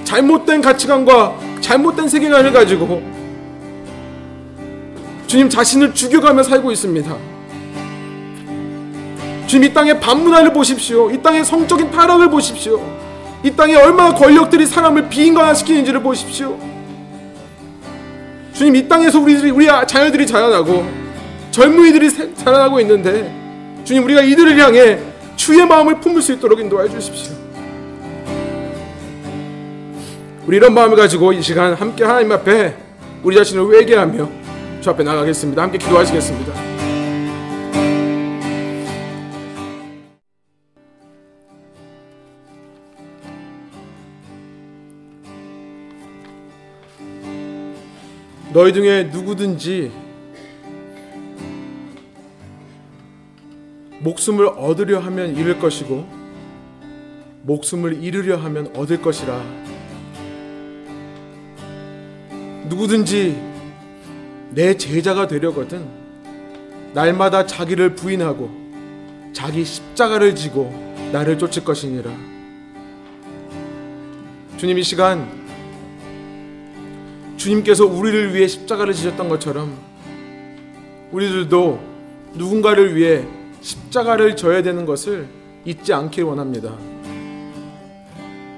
잘못된 0.05 0.61
가치관과 0.63 1.37
잘못된 1.61 2.09
세계관을 2.09 2.53
가지고 2.53 3.03
주님 5.27 5.49
자신을 5.49 5.95
죽여가며 5.95 6.43
살고 6.43 6.71
있습니다. 6.73 7.17
주님 9.47 9.71
이 9.71 9.75
땅의 9.75 10.01
반문화를 10.01 10.53
보십시오. 10.53 11.11
이 11.11 11.21
땅의 11.21 11.45
성적인 11.45 11.91
타락을 11.91 12.31
보십시오. 12.31 12.81
이 13.43 13.51
땅에 13.51 13.75
얼마나 13.75 14.15
권력들이 14.15 14.67
사람을 14.67 15.09
비인간화시키는지를 15.09 16.03
보십시오. 16.03 16.57
주님 18.63 18.77
이 18.77 18.87
땅에서 18.87 19.19
우리들이 19.19 19.51
우리 19.51 19.67
자녀들이 19.67 20.25
자라나고 20.25 20.87
젊은이들이 21.51 22.11
세- 22.11 22.33
자라나고 22.33 22.79
있는데 22.79 23.29
주님 23.83 24.05
우리가 24.05 24.23
이들을 24.23 24.57
향해 24.57 25.01
주의 25.35 25.67
마음을 25.67 25.99
품을 25.99 26.23
수 26.23 26.33
있도록 26.35 26.61
인도하여 26.61 26.89
주십시오. 26.89 27.35
우리 30.47 30.59
이런 30.59 30.73
마음을 30.75 30.97
가지고 30.97 31.33
이 31.33 31.43
시간 31.43 31.75
함께 31.75 32.05
하나님 32.05 32.31
앞에 32.31 32.77
우리 33.25 33.35
자신을 33.35 33.69
회개하며 33.75 34.29
주 34.81 34.91
앞에 34.91 35.03
나가겠습니다. 35.03 35.61
함께 35.61 35.79
기도하시겠습니다. 35.79 36.72
너희 48.53 48.75
중에 48.75 49.05
누구든지 49.05 49.91
목숨을 54.01 54.47
얻으려 54.47 54.99
하면 55.01 55.35
잃을 55.35 55.59
것이고 55.59 56.07
목숨을 57.45 58.03
잃으려 58.03 58.37
하면 58.37 58.71
얻을 58.77 59.01
것이라. 59.01 59.43
누구든지 62.69 63.41
내 64.51 64.77
제자가 64.77 65.29
되려거든 65.29 65.89
날마다 66.93 67.47
자기를 67.47 67.95
부인하고 67.95 68.51
자기 69.33 69.65
십자가를 69.65 70.35
지고 70.35 70.71
나를 71.11 71.39
쫓을 71.39 71.65
것이니라. 71.65 72.11
주님 74.59 74.79
이 74.79 74.83
시간 74.83 75.42
주님께서 77.43 77.85
우리를 77.85 78.35
위해 78.35 78.47
십자가를 78.47 78.95
지셨던 78.95 79.29
것처럼 79.29 79.77
우리들도 81.11 81.81
누군가를 82.35 82.95
위해 82.95 83.25
십자가를 83.61 84.37
져야 84.37 84.63
되는 84.63 84.87
것을 84.87 85.27
잊지 85.65 85.93
않길 85.93 86.23
원합니다. 86.23 86.73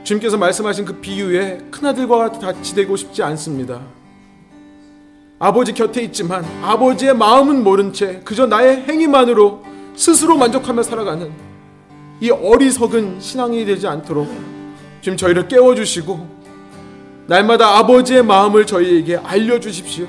주님께서 0.03 0.37
말씀하신 0.37 0.85
그 0.85 1.01
비유에 1.01 1.61
큰아들과 1.71 2.33
같이 2.33 2.75
되고 2.75 2.95
싶지 2.95 3.23
않습니다. 3.23 3.81
아버지 5.39 5.73
곁에 5.73 6.03
있지만 6.03 6.45
아버지의 6.63 7.17
마음은 7.17 7.65
모른 7.65 7.91
채 7.91 8.21
그저 8.23 8.47
나의 8.47 8.83
행위만으로 8.83 9.65
스스로 9.97 10.37
만족하며 10.37 10.83
살아가는 10.83 11.33
이 12.21 12.31
어리석은 12.31 13.19
신앙이 13.19 13.65
되지 13.65 13.87
않도록 13.87 14.29
지금 15.01 15.17
저희를 15.17 15.49
깨워주시고 15.49 16.34
날마다 17.27 17.79
아버지의 17.79 18.23
마음을 18.23 18.67
저희에게 18.67 19.17
알려주십시오. 19.17 20.07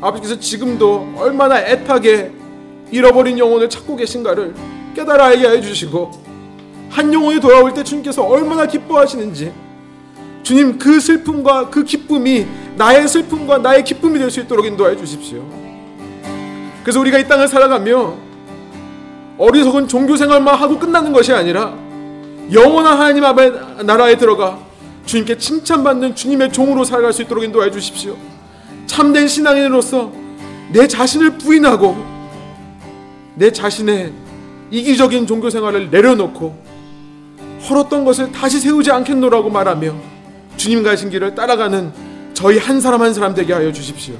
아버지께서 0.00 0.38
지금도 0.40 1.14
얼마나 1.16 1.60
애타게 1.60 2.32
잃어버린 2.90 3.38
영혼을 3.38 3.68
찾고 3.68 3.96
계신가를 3.96 4.54
깨달아 4.94 5.26
알게 5.26 5.48
해주시고 5.48 6.10
한 6.90 7.12
영혼이 7.12 7.40
돌아올 7.40 7.72
때 7.72 7.82
주님께서 7.84 8.22
얼마나 8.24 8.66
기뻐하시는지 8.66 9.52
주님 10.42 10.78
그 10.78 10.98
슬픔과 11.00 11.70
그 11.70 11.84
기쁨이 11.84 12.46
나의 12.76 13.06
슬픔과 13.06 13.58
나의 13.58 13.84
기쁨이 13.84 14.18
될 14.18 14.30
수 14.30 14.40
있도록 14.40 14.66
인도해 14.66 14.96
주십시오. 14.96 15.42
그래서 16.82 16.98
우리가 17.00 17.18
이 17.18 17.28
땅을 17.28 17.46
살아가며 17.48 18.14
어리석은 19.38 19.88
종교 19.88 20.16
생활만 20.16 20.54
하고 20.56 20.78
끝나는 20.78 21.12
것이 21.12 21.32
아니라 21.32 21.74
영원한 22.52 22.98
하나님 22.98 23.24
앞에 23.24 23.52
나라에 23.84 24.16
들어가 24.16 24.58
주님께 25.06 25.38
칭찬받는 25.38 26.14
주님의 26.14 26.52
종으로 26.52 26.84
살아갈 26.84 27.12
수 27.12 27.22
있도록 27.22 27.44
인도해 27.44 27.70
주십시오. 27.70 28.16
참된 28.86 29.28
신앙인으로서 29.28 30.12
내 30.72 30.86
자신을 30.86 31.38
부인하고 31.38 31.96
내 33.34 33.50
자신의 33.50 34.12
이기적인 34.70 35.26
종교 35.26 35.50
생활을 35.50 35.90
내려놓고 35.90 36.56
헐었던 37.68 38.04
것을 38.04 38.32
다시 38.32 38.58
세우지 38.58 38.90
않겠노라고 38.90 39.50
말하며 39.50 39.94
주님 40.56 40.82
가신 40.82 41.10
길을 41.10 41.34
따라가는 41.34 41.92
저희 42.34 42.58
한 42.58 42.80
사람 42.80 43.02
한 43.02 43.14
사람 43.14 43.34
되게 43.34 43.52
하여 43.52 43.72
주십시오. 43.72 44.14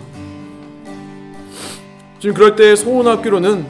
지금 2.21 2.35
그럴 2.35 2.55
때 2.55 2.77
소원학교로는 2.77 3.67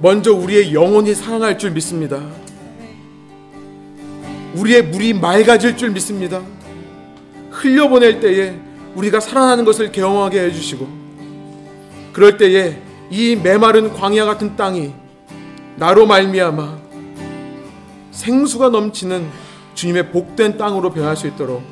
먼저 0.00 0.32
우리의 0.32 0.72
영혼이 0.72 1.14
살아날 1.14 1.58
줄 1.58 1.72
믿습니다. 1.72 2.22
우리의 4.54 4.84
물이 4.84 5.14
맑아질 5.14 5.76
줄 5.76 5.90
믿습니다. 5.90 6.42
흘려보낼 7.50 8.20
때에 8.20 8.54
우리가 8.94 9.20
살아나는 9.20 9.64
것을 9.64 9.92
경험하게 9.92 10.40
해주시고 10.44 10.88
그럴 12.12 12.36
때에 12.36 12.78
이 13.10 13.36
메마른 13.36 13.92
광야 13.92 14.24
같은 14.24 14.56
땅이 14.56 14.92
나로 15.76 16.06
말미암아 16.06 16.78
생수가 18.10 18.70
넘치는 18.70 19.26
주님의 19.74 20.10
복된 20.10 20.58
땅으로 20.58 20.92
변할 20.92 21.16
수 21.16 21.26
있도록 21.26 21.62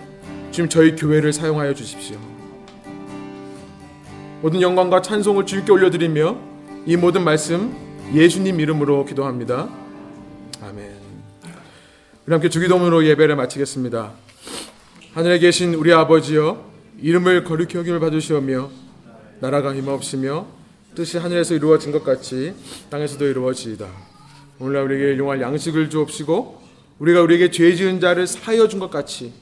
주님 0.51 0.69
저희 0.69 0.97
교회를 0.97 1.33
사용하여 1.33 1.75
주십시오. 1.75 2.17
모든 4.41 4.63
영광과 4.63 5.03
찬송을 5.03 5.47
주님께 5.47 5.73
올려드리며 5.73 6.37
이 6.87 6.97
모든 6.97 7.25
말씀 7.25 7.75
예수님 8.15 8.61
이름으로 8.61 9.05
기도합니다. 9.05 9.69
우리 12.29 12.35
함께 12.35 12.51
주기도문으로 12.51 13.07
예배를 13.07 13.37
마치겠습니다. 13.37 14.13
하늘에 15.15 15.39
계신 15.39 15.73
우리 15.73 15.95
아버지여 15.95 16.63
이름을 17.01 17.45
거룩히 17.45 17.79
여김을 17.79 18.01
받으시오며 18.01 18.69
나라가 19.41 19.75
힘없으며 19.75 20.47
뜻이 20.95 21.17
하늘에서 21.17 21.55
이루어진 21.55 21.91
것 21.91 22.05
같이 22.05 22.53
땅에서도 22.91 23.25
이루어지이다. 23.25 23.89
오늘날 24.59 24.83
우리에게 24.85 25.17
용할 25.17 25.41
양식을 25.41 25.89
주옵시고 25.89 26.61
우리가 26.99 27.23
우리에게 27.23 27.51
죄 27.51 27.75
지은 27.75 27.99
자를 27.99 28.27
사하여 28.27 28.69
준 28.69 28.79
것 28.79 28.91
같이 28.91 29.33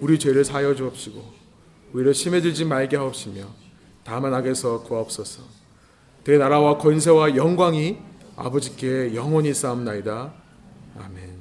우리 0.00 0.18
죄를 0.18 0.42
사하여 0.42 0.74
주옵시고 0.74 1.22
우리를 1.92 2.14
심에 2.14 2.40
들지 2.40 2.64
말게 2.64 2.96
하옵시며 2.96 3.44
다만 4.04 4.32
악에서 4.32 4.84
구하옵소서. 4.84 5.42
대 6.24 6.38
나라와 6.38 6.78
권세와 6.78 7.36
영광이 7.36 7.98
아버지께 8.36 9.14
영원히 9.14 9.52
쌓옵나이다. 9.52 10.32
아멘. 10.98 11.31